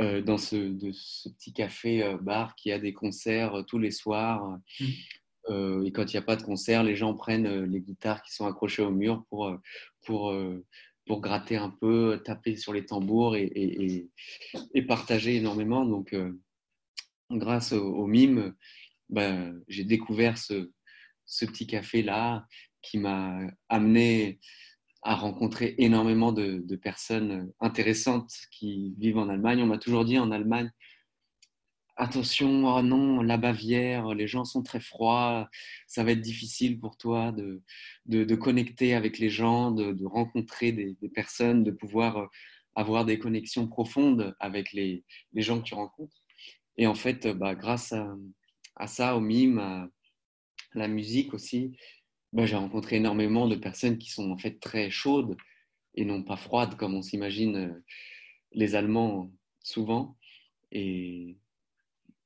euh, 0.00 0.20
dans 0.20 0.38
ce, 0.38 0.56
de, 0.56 0.90
ce, 0.90 1.28
petit 1.28 1.52
café-bar 1.52 2.48
euh, 2.48 2.52
qui 2.56 2.72
a 2.72 2.80
des 2.80 2.92
concerts 2.92 3.54
euh, 3.54 3.62
tous 3.62 3.78
les 3.78 3.92
soirs. 3.92 4.58
Mmh. 4.80 5.84
et 5.86 5.92
quand 5.92 6.04
il 6.12 6.16
n'y 6.16 6.18
a 6.18 6.22
pas 6.22 6.34
de 6.34 6.42
concert, 6.42 6.82
les 6.82 6.96
gens 6.96 7.14
prennent 7.14 7.64
les 7.64 7.80
guitares 7.80 8.22
qui 8.22 8.32
sont 8.34 8.46
accrochées 8.46 8.82
au 8.82 8.90
mur 8.90 9.24
pour, 9.28 9.54
pour, 10.04 10.34
pour 11.06 11.20
gratter 11.20 11.56
un 11.56 11.68
peu, 11.68 12.20
taper 12.24 12.56
sur 12.56 12.72
les 12.72 12.86
tambours 12.86 13.36
et, 13.36 13.44
et, 13.54 14.08
et 14.74 14.82
partager 14.82 15.36
énormément. 15.36 15.84
Donc, 15.84 16.16
grâce 17.30 17.72
au, 17.72 18.06
mime, 18.06 18.54
ben, 19.10 19.62
j'ai 19.68 19.84
découvert 19.84 20.38
ce, 20.38 20.72
ce 21.26 21.44
petit 21.44 21.66
café-là 21.66 22.46
qui 22.84 22.98
m'a 22.98 23.40
amené 23.68 24.38
à 25.02 25.14
rencontrer 25.14 25.74
énormément 25.78 26.32
de, 26.32 26.76
personnes 26.76 27.52
intéressantes 27.60 28.32
qui 28.50 28.94
vivent 28.98 29.18
en 29.18 29.28
Allemagne. 29.28 29.62
On 29.62 29.66
m'a 29.66 29.78
toujours 29.78 30.04
dit 30.04 30.18
en 30.18 30.30
Allemagne, 30.30 30.70
attention, 31.96 32.66
oh 32.66 32.82
non, 32.82 33.22
la 33.22 33.36
Bavière, 33.36 34.14
les 34.14 34.26
gens 34.26 34.44
sont 34.44 34.62
très 34.62 34.80
froids, 34.80 35.48
ça 35.86 36.02
va 36.04 36.12
être 36.12 36.20
difficile 36.20 36.80
pour 36.80 36.96
toi 36.96 37.32
de, 37.32 37.62
de, 38.06 38.34
connecter 38.34 38.94
avec 38.94 39.18
les 39.18 39.30
gens, 39.30 39.70
de, 39.70 40.04
rencontrer 40.06 40.72
des, 40.72 40.96
personnes, 41.14 41.62
de 41.64 41.70
pouvoir 41.70 42.28
avoir 42.74 43.04
des 43.04 43.18
connexions 43.18 43.68
profondes 43.68 44.34
avec 44.40 44.72
les, 44.72 45.04
les 45.32 45.42
gens 45.42 45.58
que 45.58 45.64
tu 45.64 45.74
rencontres. 45.74 46.16
Et 46.76 46.86
en 46.86 46.94
fait, 46.94 47.28
bah, 47.28 47.54
grâce 47.54 47.92
à, 47.92 48.16
à, 48.74 48.86
ça, 48.88 49.16
au 49.16 49.20
mime, 49.20 49.58
à 49.58 49.88
la 50.74 50.88
musique 50.88 51.34
aussi, 51.34 51.76
j'ai 52.36 52.56
rencontré 52.56 52.96
énormément 52.96 53.48
de 53.48 53.56
personnes 53.56 53.98
qui 53.98 54.10
sont 54.10 54.30
en 54.30 54.38
fait 54.38 54.58
très 54.60 54.90
chaudes 54.90 55.36
et 55.94 56.04
non 56.04 56.22
pas 56.22 56.36
froides 56.36 56.76
comme 56.76 56.94
on 56.94 57.02
s'imagine 57.02 57.56
euh, 57.56 57.84
les 58.52 58.74
Allemands 58.74 59.30
souvent. 59.60 60.16
Et 60.72 61.36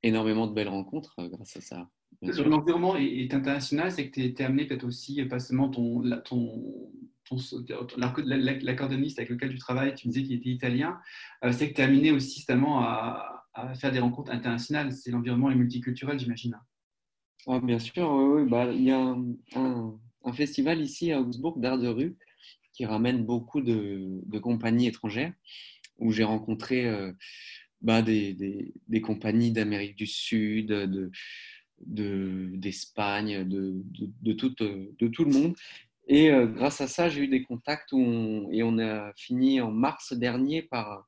énormément 0.02 0.46
de 0.46 0.54
belles 0.54 0.68
rencontres 0.68 1.14
euh, 1.18 1.28
grâce 1.28 1.56
à 1.56 1.60
ça. 1.60 1.90
L'environnement 2.22 2.96
est 2.96 3.32
international, 3.32 3.92
c'est 3.92 4.08
que 4.08 4.14
tu 4.14 4.42
es, 4.42 4.42
amené 4.42 4.66
peut-être 4.66 4.84
aussi, 4.84 5.22
pas 5.26 5.38
seulement 5.38 5.68
ton, 5.68 6.02
ton, 6.24 6.48
l'accordéoniste 7.96 9.18
avec 9.18 9.30
lequel 9.30 9.50
tu 9.50 9.58
travailles, 9.58 9.94
tu 9.94 10.08
me 10.08 10.12
disais 10.12 10.24
qu'il 10.24 10.36
était 10.36 10.48
italien, 10.48 10.98
euh, 11.44 11.52
c'est 11.52 11.70
que 11.70 11.74
tu 11.74 11.80
es 11.80 11.84
amené 11.84 12.10
aussi 12.10 12.36
justement 12.36 12.80
à, 12.80 13.46
à, 13.54 13.74
faire 13.74 13.92
des 13.92 14.00
rencontres 14.00 14.32
internationales. 14.32 14.92
C'est 14.92 15.10
l'environnement 15.10 15.50
est 15.50 15.54
multiculturel, 15.54 16.18
j'imagine. 16.18 16.58
Ah, 17.46 17.60
bien 17.60 17.78
sûr, 17.78 18.10
oui, 18.10 18.48
Bah, 18.48 18.70
il 18.72 18.82
y 18.82 18.90
a 18.90 18.98
un, 18.98 19.24
un, 20.24 20.32
festival 20.32 20.80
ici 20.80 21.12
à 21.12 21.20
Augsbourg 21.20 21.58
d'art 21.58 21.78
de 21.78 21.88
rue 21.88 22.16
qui 22.72 22.84
ramène 22.84 23.24
beaucoup 23.24 23.60
de, 23.60 24.20
de 24.26 24.38
compagnies 24.38 24.86
étrangères 24.86 25.32
où 25.98 26.12
j'ai 26.12 26.24
rencontré 26.24 26.86
euh, 26.86 27.12
bah, 27.80 28.02
des, 28.02 28.34
des, 28.34 28.72
des, 28.88 29.00
compagnies 29.00 29.52
d'Amérique 29.52 29.96
du 29.96 30.06
Sud, 30.06 30.68
de, 30.68 31.10
d'Espagne, 32.56 33.44
de, 33.48 34.32
tout, 34.32 34.54
de 34.58 35.08
tout 35.08 35.24
le 35.24 35.32
monde. 35.32 35.54
Et 36.06 36.30
euh, 36.30 36.46
grâce 36.46 36.80
à 36.80 36.88
ça, 36.88 37.08
j'ai 37.08 37.22
eu 37.22 37.28
des 37.28 37.42
contacts 37.42 37.92
où 37.92 38.48
et 38.52 38.62
on 38.62 38.78
a 38.78 39.12
fini 39.16 39.60
en 39.60 39.70
mars 39.70 40.12
dernier 40.12 40.62
par 40.62 41.06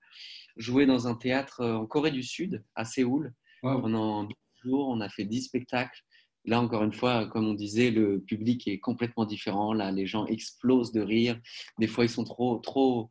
jouer 0.57 0.87
dans 0.87 1.09
un 1.09 1.15
théâtre 1.15 1.65
en 1.65 1.87
Corée 1.87 2.11
du 2.11 2.23
Sud, 2.23 2.65
à 2.75 2.85
Séoul. 2.85 3.33
Pendant 3.63 4.25
deux 4.25 4.35
jours, 4.65 4.89
on 4.89 5.01
a 5.01 5.09
fait 5.11 5.25
dix 5.25 5.43
spectacles 5.43 6.03
Là, 6.47 6.61
encore 6.61 6.83
une 6.83 6.93
fois, 6.93 7.27
comme 7.27 7.47
on 7.47 7.55
disait, 7.55 7.91
le 7.91 8.21
public 8.21 8.67
est 8.67 8.79
complètement 8.79 9.27
différent. 9.27 9.73
Là, 9.73 9.93
les 9.93 10.07
gens 10.07 10.27
explosent 10.27 10.93
de 10.93 11.03
rire. 11.03 11.39
Des 11.79 11.87
fois, 11.87 12.05
ils 12.05 12.11
sont 12.11 12.25
trop, 12.25 12.59
trop, 12.59 13.11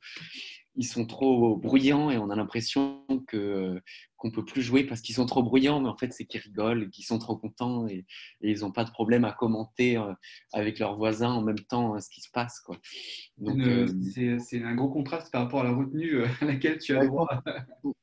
ils 0.75 0.85
sont 0.85 1.05
trop 1.05 1.55
bruyants 1.55 2.09
et 2.09 2.17
on 2.17 2.29
a 2.29 2.35
l'impression 2.35 3.05
que 3.27 3.79
qu'on 4.17 4.31
peut 4.31 4.43
plus 4.43 4.61
jouer 4.61 4.83
parce 4.83 4.99
qu'ils 5.01 5.15
sont 5.15 5.25
trop 5.25 5.43
bruyants. 5.43 5.79
Mais 5.79 5.89
en 5.89 5.95
fait, 5.95 6.11
c'est 6.11 6.25
qu'ils 6.25 6.41
rigolent, 6.41 6.89
qu'ils 6.89 7.05
sont 7.05 7.19
trop 7.19 7.37
contents 7.37 7.87
et, 7.87 8.05
ils 8.41 8.61
n'ont 8.61 8.71
pas 8.71 8.83
de 8.83 8.91
problème 8.91 9.25
à 9.25 9.31
commenter 9.31 9.97
euh, 9.97 10.11
avec 10.51 10.79
leurs 10.79 10.97
voisins 10.97 11.31
en 11.31 11.41
même 11.41 11.59
temps 11.59 11.95
euh, 11.95 11.99
ce 11.99 12.09
qui 12.09 12.21
se 12.21 12.29
passe. 12.31 12.59
Quoi. 12.61 12.77
Donc, 13.37 13.59
euh, 13.59 13.87
c'est 14.39 14.63
un 14.63 14.75
gros 14.75 14.89
contraste 14.89 15.31
par 15.31 15.43
rapport 15.43 15.61
à 15.61 15.65
la 15.65 15.73
retenue 15.73 16.23
à 16.23 16.45
laquelle 16.45 16.79
tu 16.79 16.97
as 16.97 17.05
droit. 17.05 17.29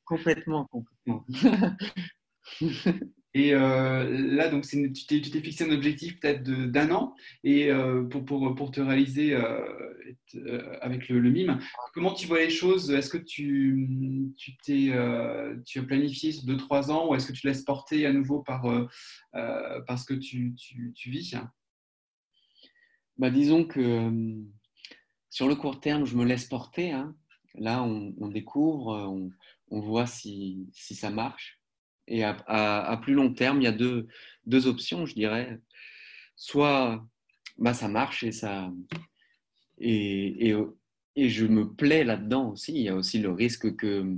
Complètement, 0.05 0.67
complètement. 0.67 1.27
Et 3.37 3.53
euh, 3.53 4.35
là, 4.35 4.49
donc, 4.49 4.67
tu 4.67 5.05
t'es 5.05 5.21
fixé 5.21 5.65
un 5.65 5.71
objectif 5.71 6.19
peut-être 6.19 6.43
d'un 6.43 6.91
an 6.91 7.15
et 7.45 7.71
euh, 7.71 8.03
pour, 8.05 8.25
pour, 8.25 8.55
pour, 8.55 8.71
te 8.71 8.81
réaliser 8.81 9.35
euh, 9.35 10.79
avec 10.81 11.11
le, 11.11 11.21
mime. 11.21 11.59
Comment 11.93 12.15
tu 12.15 12.27
vois 12.27 12.39
les 12.39 12.49
choses? 12.49 12.91
Est-ce 12.91 13.11
que 13.11 13.19
tu, 13.19 14.33
tu, 14.39 14.57
t'es, 14.57 14.91
tu 15.67 15.81
as 15.81 15.83
planifié 15.83 16.33
sur 16.33 16.45
2-3 16.45 16.91
ans 16.91 17.11
ou 17.11 17.15
est-ce 17.15 17.27
que 17.27 17.35
tu 17.35 17.47
laisses 17.47 17.63
porter 17.63 18.07
à 18.07 18.13
nouveau 18.15 18.41
par, 18.41 18.65
parce 19.33 20.07
que 20.07 20.15
tu, 20.15 20.55
tu, 20.55 20.95
tu 20.95 21.11
vis? 21.11 21.37
Bah, 23.19 23.29
Disons 23.29 23.67
que 23.67 24.11
sur 25.29 25.47
le 25.47 25.57
court 25.57 25.81
terme, 25.81 26.07
je 26.07 26.17
me 26.17 26.25
laisse 26.25 26.47
porter. 26.47 26.93
Hein. 26.93 27.15
Là, 27.55 27.83
on, 27.83 28.15
on 28.19 28.29
découvre, 28.29 28.95
on, 28.97 29.31
on 29.71 29.81
voit 29.81 30.07
si, 30.07 30.71
si 30.73 30.95
ça 30.95 31.11
marche. 31.11 31.56
Et 32.09 32.25
à, 32.25 33.01
plus 33.03 33.15
long 33.15 33.33
terme, 33.33 33.61
il 33.61 33.65
y 33.65 33.69
a 33.69 33.73
deux, 33.73 34.07
deux, 34.47 34.67
options, 34.67 35.07
je 35.07 35.15
dirais. 35.15 35.59
Soit 36.37 37.05
bah, 37.59 37.75
ça 37.75 37.89
marche 37.89 38.23
et, 38.23 38.33
ça, 38.33 38.71
et, 39.79 40.51
et, 40.51 40.57
et 41.17 41.29
je 41.29 41.47
me 41.47 41.73
plais 41.73 42.05
là-dedans 42.05 42.51
aussi. 42.51 42.75
Il 42.75 42.83
y 42.83 42.89
a 42.89 42.95
aussi 42.95 43.19
le 43.19 43.33
risque 43.33 43.75
que, 43.77 44.17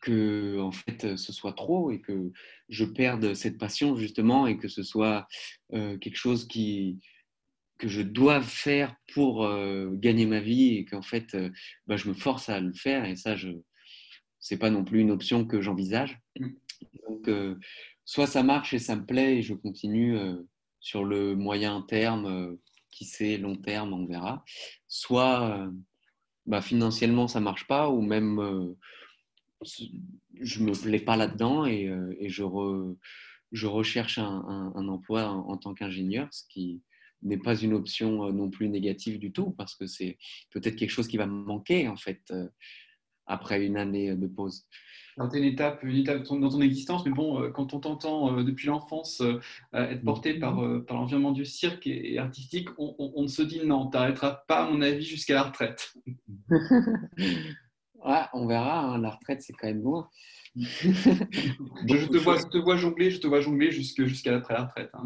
que 0.00 0.58
en 0.60 0.72
fait, 0.72 1.16
ce 1.16 1.32
soit 1.32 1.52
trop 1.52 1.90
et 1.90 2.00
que 2.00 2.32
je 2.68 2.84
perde 2.84 3.34
cette 3.34 3.58
passion 3.58 3.96
justement 3.96 4.46
et 4.46 4.56
que 4.56 4.68
ce 4.68 4.82
soit 4.82 5.26
euh, 5.72 5.96
quelque 5.98 6.16
chose 6.16 6.46
qui, 6.46 6.98
que 7.78 7.88
je 7.88 8.02
dois 8.02 8.40
faire 8.40 8.94
pour 9.12 9.44
euh, 9.44 9.90
gagner 9.92 10.26
ma 10.26 10.40
vie 10.40 10.76
et 10.76 10.84
qu'en 10.84 11.02
fait, 11.02 11.34
euh, 11.34 11.50
bah, 11.86 11.96
je 11.96 12.08
me 12.08 12.14
force 12.14 12.48
à 12.48 12.60
le 12.60 12.72
faire. 12.72 13.04
Et 13.04 13.16
ça, 13.16 13.36
je 13.36 13.50
n'est 14.50 14.58
pas 14.58 14.70
non 14.70 14.84
plus 14.84 15.00
une 15.00 15.10
option 15.10 15.44
que 15.44 15.60
j'envisage. 15.60 16.18
Donc, 17.08 17.28
euh, 17.28 17.56
soit 18.04 18.26
ça 18.26 18.42
marche 18.42 18.74
et 18.74 18.78
ça 18.78 18.96
me 18.96 19.04
plaît 19.04 19.38
et 19.38 19.42
je 19.42 19.54
continue 19.54 20.16
euh, 20.16 20.36
sur 20.80 21.04
le 21.04 21.36
moyen 21.36 21.82
terme, 21.82 22.26
euh, 22.26 22.60
qui 22.90 23.04
sait, 23.04 23.38
long 23.38 23.56
terme, 23.56 23.92
on 23.92 24.06
verra. 24.06 24.44
Soit 24.86 25.68
bah, 26.46 26.62
financièrement 26.62 27.26
ça 27.26 27.40
marche 27.40 27.66
pas 27.66 27.88
ou 27.88 28.00
même 28.02 28.76
je 30.40 30.62
me 30.62 30.80
plais 30.80 31.00
pas 31.00 31.16
là-dedans 31.16 31.66
et, 31.66 31.90
je, 32.28 32.44
je, 33.50 33.66
recherche 33.66 34.18
un, 34.18 34.88
emploi 34.88 35.24
en, 35.24 35.56
tant 35.56 35.74
qu'ingénieur, 35.74 36.28
ce 36.30 36.44
qui 36.48 36.82
n'est 37.22 37.38
pas 37.38 37.56
une 37.56 37.72
option 37.72 38.30
non 38.32 38.48
plus 38.48 38.68
négative 38.68 39.18
du 39.18 39.32
tout 39.32 39.50
parce 39.50 39.74
que 39.74 39.86
c'est 39.86 40.18
peut-être 40.52 40.76
quelque 40.76 40.90
chose 40.90 41.08
qui 41.08 41.16
va 41.16 41.26
me 41.26 41.44
manquer 41.44 41.88
en 41.88 41.96
fait 41.96 42.32
après 43.26 43.64
une 43.64 43.76
année 43.76 44.14
de 44.14 44.26
pause. 44.26 44.66
C'est 45.16 45.38
une 45.38 45.44
étape, 45.44 45.82
une 45.84 45.96
étape 45.96 46.24
dans 46.24 46.48
ton 46.48 46.60
existence, 46.60 47.04
mais 47.06 47.12
bon, 47.12 47.40
euh, 47.40 47.50
quand 47.50 47.72
on 47.72 47.78
t'entend 47.78 48.36
euh, 48.36 48.42
depuis 48.42 48.66
l'enfance 48.66 49.20
euh, 49.20 49.38
être 49.72 50.02
porté 50.02 50.34
par, 50.34 50.56
par 50.86 50.96
l'environnement 50.96 51.30
du 51.30 51.44
cirque 51.44 51.86
et, 51.86 52.18
artistique, 52.18 52.68
on, 52.78 53.22
ne 53.22 53.28
se 53.28 53.42
dit 53.42 53.60
non, 53.64 53.88
tu 53.88 53.96
n'arrêteras 53.96 54.42
pas, 54.48 54.64
à 54.64 54.70
mon 54.70 54.82
avis, 54.82 55.04
jusqu'à 55.04 55.34
la 55.34 55.44
retraite. 55.44 55.94
on 58.32 58.46
verra, 58.46 58.80
hein, 58.80 58.98
la 58.98 59.10
retraite, 59.10 59.42
c'est 59.42 59.52
quand 59.52 59.68
même 59.68 59.82
loin. 59.82 60.08
je, 60.56 62.06
te 62.06 62.16
vois, 62.16 62.38
je 62.38 62.46
te 62.46 62.58
vois 62.58 62.76
jongler, 62.76 63.10
je 63.10 63.20
te 63.20 63.26
vois 63.26 63.40
jongler 63.40 63.70
jusqu'à 63.70 64.32
la 64.32 64.38
retraite. 64.38 64.90
Hein. 64.94 65.04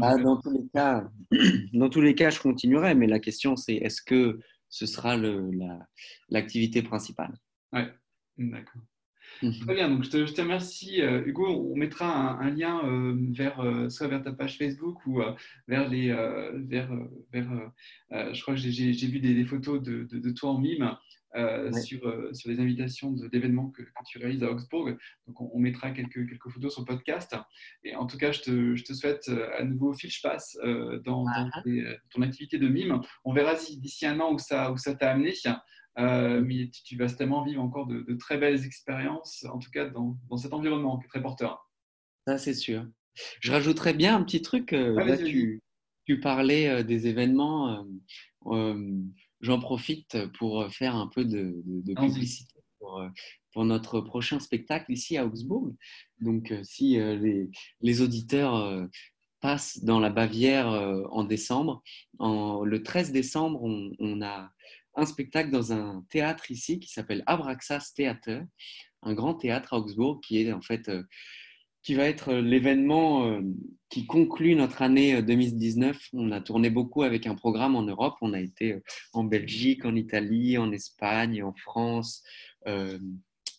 Ah, 0.00 0.16
dans, 0.16 0.36
tous 0.38 0.50
les 0.50 0.68
cas, 0.72 1.08
dans 1.72 1.88
tous 1.88 2.00
les 2.00 2.14
cas, 2.14 2.30
je 2.30 2.40
continuerai, 2.40 2.94
mais 2.94 3.06
la 3.06 3.20
question, 3.20 3.56
c'est 3.56 3.74
est-ce 3.74 4.02
que 4.02 4.40
ce 4.70 4.86
sera 4.86 5.16
l'activité 6.28 6.82
principale 6.82 7.34
Oui, 7.72 7.82
d'accord. 8.38 8.82
Mhm. 9.42 9.52
Très 9.60 9.74
bien, 9.74 9.88
donc 9.88 10.04
je 10.04 10.10
te, 10.10 10.40
remercie 10.40 11.00
euh, 11.00 11.24
Hugo. 11.24 11.46
On 11.46 11.76
mettra 11.76 12.38
un, 12.38 12.50
lien 12.50 12.84
euh, 12.84 13.16
vers, 13.30 13.60
euh, 13.60 13.88
soit 13.88 14.08
vers 14.08 14.22
ta 14.22 14.32
page 14.32 14.58
Facebook 14.58 15.06
ou 15.06 15.22
vers 15.66 15.88
les. 15.88 16.08
vers, 16.66 16.90
vers 17.32 17.72
je 18.10 18.42
crois 18.42 18.54
que 18.54 18.60
j'ai 18.60 18.92
vu 18.92 19.20
des, 19.20 19.44
photos 19.44 19.82
de, 19.82 20.04
de, 20.10 20.30
toi 20.30 20.50
en 20.50 20.58
mime. 20.58 20.94
Sur, 21.84 22.00
sur 22.34 22.50
les 22.50 22.60
invitations 22.60 23.12
d'événements 23.12 23.70
que, 23.70 23.82
tu 24.06 24.18
réalises 24.18 24.42
à 24.42 24.50
Augsbourg. 24.50 24.90
Donc, 25.26 25.40
on, 25.40 25.58
mettra 25.58 25.90
quelques, 25.90 26.28
quelques 26.28 26.48
photos 26.48 26.72
sur 26.72 26.82
le 26.82 26.86
podcast. 26.86 27.36
Et 27.84 27.94
en 27.94 28.06
tout 28.06 28.18
cas, 28.18 28.32
je 28.32 28.40
te, 28.40 28.74
je 28.74 28.84
te 28.84 28.92
souhaite 28.92 29.30
à 29.56 29.64
nouveau 29.64 29.92
fiche 29.92 30.22
passe 30.22 30.56
dans, 31.04 31.24
dans 31.24 31.26
ah. 31.28 31.62
ton 32.10 32.22
activité 32.22 32.58
de 32.58 32.68
mime. 32.68 33.00
On 33.24 33.32
verra 33.32 33.54
d'ici 33.54 34.06
un 34.06 34.18
an 34.20 34.32
où 34.32 34.38
ça, 34.38 34.72
où 34.72 34.76
ça 34.76 34.94
t'a 34.94 35.10
amené. 35.10 35.32
Euh, 35.98 36.40
mais 36.44 36.70
tu, 36.84 36.96
vas 36.96 37.08
tellement 37.08 37.42
vivre 37.42 37.62
encore 37.62 37.86
de, 37.86 38.14
très 38.14 38.38
belles 38.38 38.64
expériences, 38.64 39.44
en 39.50 39.58
tout 39.58 39.70
cas 39.70 39.88
dans, 39.88 40.16
dans, 40.28 40.36
cet 40.36 40.52
environnement 40.52 40.98
qui 40.98 41.06
est 41.06 41.08
très 41.08 41.22
porteur. 41.22 41.68
Ça, 42.26 42.38
c'est 42.38 42.54
sûr. 42.54 42.86
Je 43.40 43.50
rajouterais 43.50 43.94
bien 43.94 44.16
un 44.16 44.22
petit 44.22 44.40
truc. 44.40 44.72
Euh, 44.72 45.04
là, 45.04 45.18
tu, 45.18 45.62
tu, 46.06 46.20
parlais 46.20 46.68
euh, 46.68 46.82
des 46.82 47.06
événements. 47.06 47.84
J'en 49.40 49.58
profite 49.58 50.26
pour 50.38 50.70
faire 50.72 50.94
un 50.96 51.06
peu 51.06 51.24
de, 51.24 51.62
de 51.64 51.94
publicité 51.94 52.54
pour, 52.78 53.02
pour, 53.52 53.64
notre 53.64 54.00
prochain 54.00 54.38
spectacle 54.38 54.92
ici 54.92 55.16
à 55.16 55.24
Augsbourg. 55.24 55.74
Donc, 56.20 56.52
si 56.62 56.96
les, 56.96 57.48
les, 57.80 58.00
auditeurs 58.02 58.86
passent 59.40 59.82
dans 59.82 59.98
la 59.98 60.10
Bavière 60.10 60.68
en 61.10 61.24
décembre, 61.24 61.82
en, 62.18 62.64
le 62.64 62.82
13 62.82 63.12
décembre, 63.12 63.62
on, 63.62 63.92
on 63.98 64.20
a 64.20 64.50
un 64.94 65.06
spectacle 65.06 65.50
dans 65.50 65.72
un 65.72 66.04
théâtre 66.10 66.50
ici 66.50 66.78
qui 66.78 66.90
s'appelle 66.90 67.22
Abraxas 67.26 67.92
Theater, 67.94 68.44
un 69.02 69.14
grand 69.14 69.34
théâtre 69.34 69.74
à 69.74 69.78
Augsbourg 69.78 70.20
qui 70.20 70.42
est 70.42 70.52
en 70.52 70.60
fait 70.60 70.88
euh, 70.88 71.02
qui 71.82 71.94
va 71.94 72.04
être 72.04 72.34
l'événement 72.34 73.26
euh, 73.26 73.40
qui 73.88 74.06
conclut 74.06 74.54
notre 74.54 74.82
année 74.82 75.22
2019. 75.22 75.96
Euh, 75.96 76.00
on 76.12 76.30
a 76.30 76.40
tourné 76.40 76.70
beaucoup 76.70 77.02
avec 77.02 77.26
un 77.26 77.34
programme 77.34 77.76
en 77.76 77.82
Europe. 77.82 78.16
On 78.20 78.32
a 78.32 78.40
été 78.40 78.80
en 79.12 79.24
Belgique, 79.24 79.84
en 79.84 79.96
Italie, 79.96 80.58
en 80.58 80.72
Espagne, 80.72 81.42
en 81.42 81.54
France, 81.54 82.22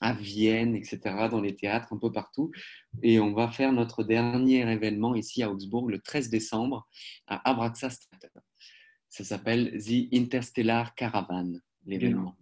à 0.01 0.13
Vienne, 0.13 0.75
etc., 0.75 0.99
dans 1.29 1.41
les 1.41 1.55
théâtres 1.55 1.93
un 1.93 1.97
peu 1.97 2.11
partout. 2.11 2.51
Et 3.03 3.19
on 3.19 3.33
va 3.33 3.49
faire 3.49 3.71
notre 3.71 4.03
dernier 4.03 4.69
événement 4.71 5.15
ici 5.15 5.43
à 5.43 5.51
Augsbourg 5.51 5.89
le 5.89 5.99
13 5.99 6.29
décembre 6.29 6.87
à 7.27 7.49
Abraxas. 7.49 8.09
Ça 9.09 9.23
s'appelle 9.23 9.77
The 9.77 10.13
Interstellar 10.13 10.95
Caravan, 10.95 11.59
l'événement. 11.85 12.35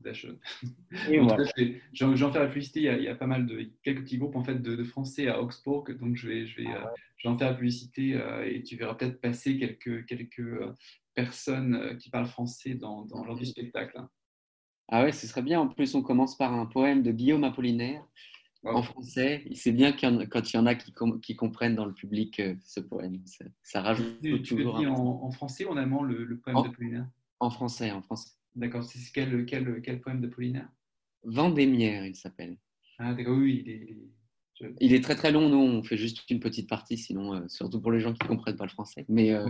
Et 1.10 1.20
voilà. 1.20 1.46
Je 1.94 2.06
vais 2.06 2.24
en 2.24 2.32
faire 2.32 2.42
la 2.42 2.48
publicité. 2.48 2.82
Il 2.82 3.04
y, 3.04 3.08
a, 3.08 3.16
pas 3.16 3.28
mal 3.28 3.46
de 3.46 3.70
quelques 3.84 4.04
petits 4.04 4.18
groupes 4.18 4.36
en 4.36 4.44
fait 4.44 4.62
de, 4.62 4.84
Français 4.84 5.28
à 5.28 5.42
Augsbourg, 5.42 5.88
donc 6.00 6.16
je 6.16 6.28
vais, 6.28 6.48
je 6.48 6.62
vais, 6.62 6.68
ah 6.68 6.92
euh, 7.26 7.30
en 7.30 7.38
faire 7.38 7.52
la 7.52 7.56
publicité 7.56 8.16
euh, 8.16 8.46
et 8.46 8.64
tu 8.64 8.76
verras 8.76 8.96
peut-être 8.96 9.22
passer 9.22 9.58
quelques 9.58 10.06
quelques 10.06 10.40
euh, 10.40 10.74
personnes 11.14 11.98
qui 11.98 12.10
parlent 12.10 12.28
français 12.28 12.76
dans, 12.76 13.06
dans 13.06 13.24
lors 13.26 13.38
du 13.38 13.46
spectacle. 13.46 14.02
Ah 14.88 15.04
ouais, 15.04 15.12
ce 15.12 15.28
serait 15.28 15.44
bien. 15.44 15.60
En 15.60 15.68
plus, 15.68 15.94
on 15.96 16.02
commence 16.02 16.36
par 16.36 16.54
un 16.54 16.66
poème 16.66 17.04
de 17.04 17.12
Guillaume 17.12 17.44
Apollinaire 17.44 18.04
en 18.64 18.82
français. 18.82 19.46
C'est 19.54 19.72
bien 19.72 19.92
quand 19.94 20.54
il 20.54 20.56
y 20.56 20.60
en 20.60 20.66
a 20.66 20.76
qui, 20.76 20.94
qui 21.22 21.36
comprennent 21.36 21.76
dans 21.76 21.86
le 21.86 21.94
public 21.94 22.40
euh, 22.40 22.56
ce 22.64 22.80
poème. 22.80 23.22
Ça, 23.64 23.82
rajoute 23.82 24.20
tu, 24.22 24.42
toujours. 24.42 24.80
Tu 24.80 24.88
en, 24.88 24.96
en, 24.96 25.32
français 25.32 25.66
ou 25.66 25.70
en 25.70 25.78
allemand 25.78 26.04
le, 26.04 26.38
poème 26.38 26.64
de 26.64 26.70
Paulinaire 26.70 27.08
En 27.40 27.50
français, 27.50 27.92
en 27.92 28.02
français. 28.02 28.32
D'accord. 28.56 28.84
C'est 28.84 29.00
quel, 29.14 29.46
quel, 29.46 29.82
quel, 29.82 30.02
poème 30.02 30.22
de 30.22 30.28
Paulinaire? 30.28 30.70
Vendémiaire, 31.24 32.06
il 32.06 32.16
s'appelle. 32.16 32.58
Ah, 32.98 33.14
d'accord, 33.14 33.38
oui, 33.38 33.64
il 33.66 33.72
est, 33.72 33.98
il 34.80 34.94
est 34.94 35.04
très 35.04 35.16
très 35.16 35.32
long, 35.32 35.50
nous 35.50 35.58
on 35.58 35.84
fait 35.84 35.98
juste 35.98 36.30
une 36.30 36.40
petite 36.40 36.68
partie, 36.68 36.98
sinon 36.98 37.34
euh, 37.34 37.48
surtout 37.48 37.80
pour 37.80 37.92
les 37.92 38.00
gens 38.00 38.14
qui 38.14 38.24
ne 38.24 38.28
comprennent 38.28 38.58
pas 38.58 38.66
le 38.66 38.72
français. 38.72 39.06
Mais, 39.08 39.32
euh, 39.32 39.48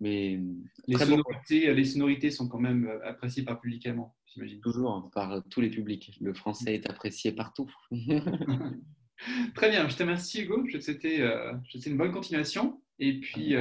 mais 0.00 0.38
les, 0.86 0.98
sonorités, 0.98 1.72
les 1.72 1.84
sonorités 1.84 2.30
sont 2.30 2.48
quand 2.48 2.58
même 2.58 2.86
euh, 2.86 3.08
appréciées 3.08 3.44
par 3.44 3.60
publiquement, 3.60 4.14
j'imagine. 4.26 4.60
Toujours, 4.60 5.10
par 5.14 5.42
tous 5.48 5.60
les 5.60 5.70
publics. 5.70 6.16
Le 6.20 6.34
français 6.34 6.74
est 6.74 6.88
apprécié 6.88 7.32
partout. 7.32 7.70
très 9.54 9.70
bien, 9.70 9.88
je 9.88 9.96
te 9.96 10.02
remercie 10.02 10.42
Hugo, 10.42 10.66
je 10.68 10.78
te 10.78 10.82
souhaite 10.82 11.86
une 11.86 11.96
bonne 11.96 12.12
continuation. 12.12 12.80
Et 12.98 13.20
puis, 13.20 13.54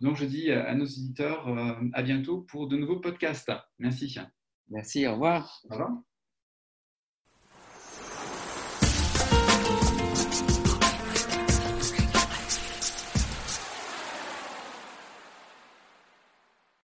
donc 0.00 0.16
je 0.16 0.24
dis 0.24 0.50
à 0.50 0.74
nos 0.74 0.84
éditeurs 0.84 1.48
à 1.92 2.02
bientôt 2.02 2.42
pour 2.42 2.68
de 2.68 2.76
nouveaux 2.76 3.00
podcasts. 3.00 3.52
Merci. 3.78 4.18
Merci, 4.70 5.06
au 5.06 5.12
revoir. 5.12 5.62
Au 5.68 5.74
revoir. 5.74 6.07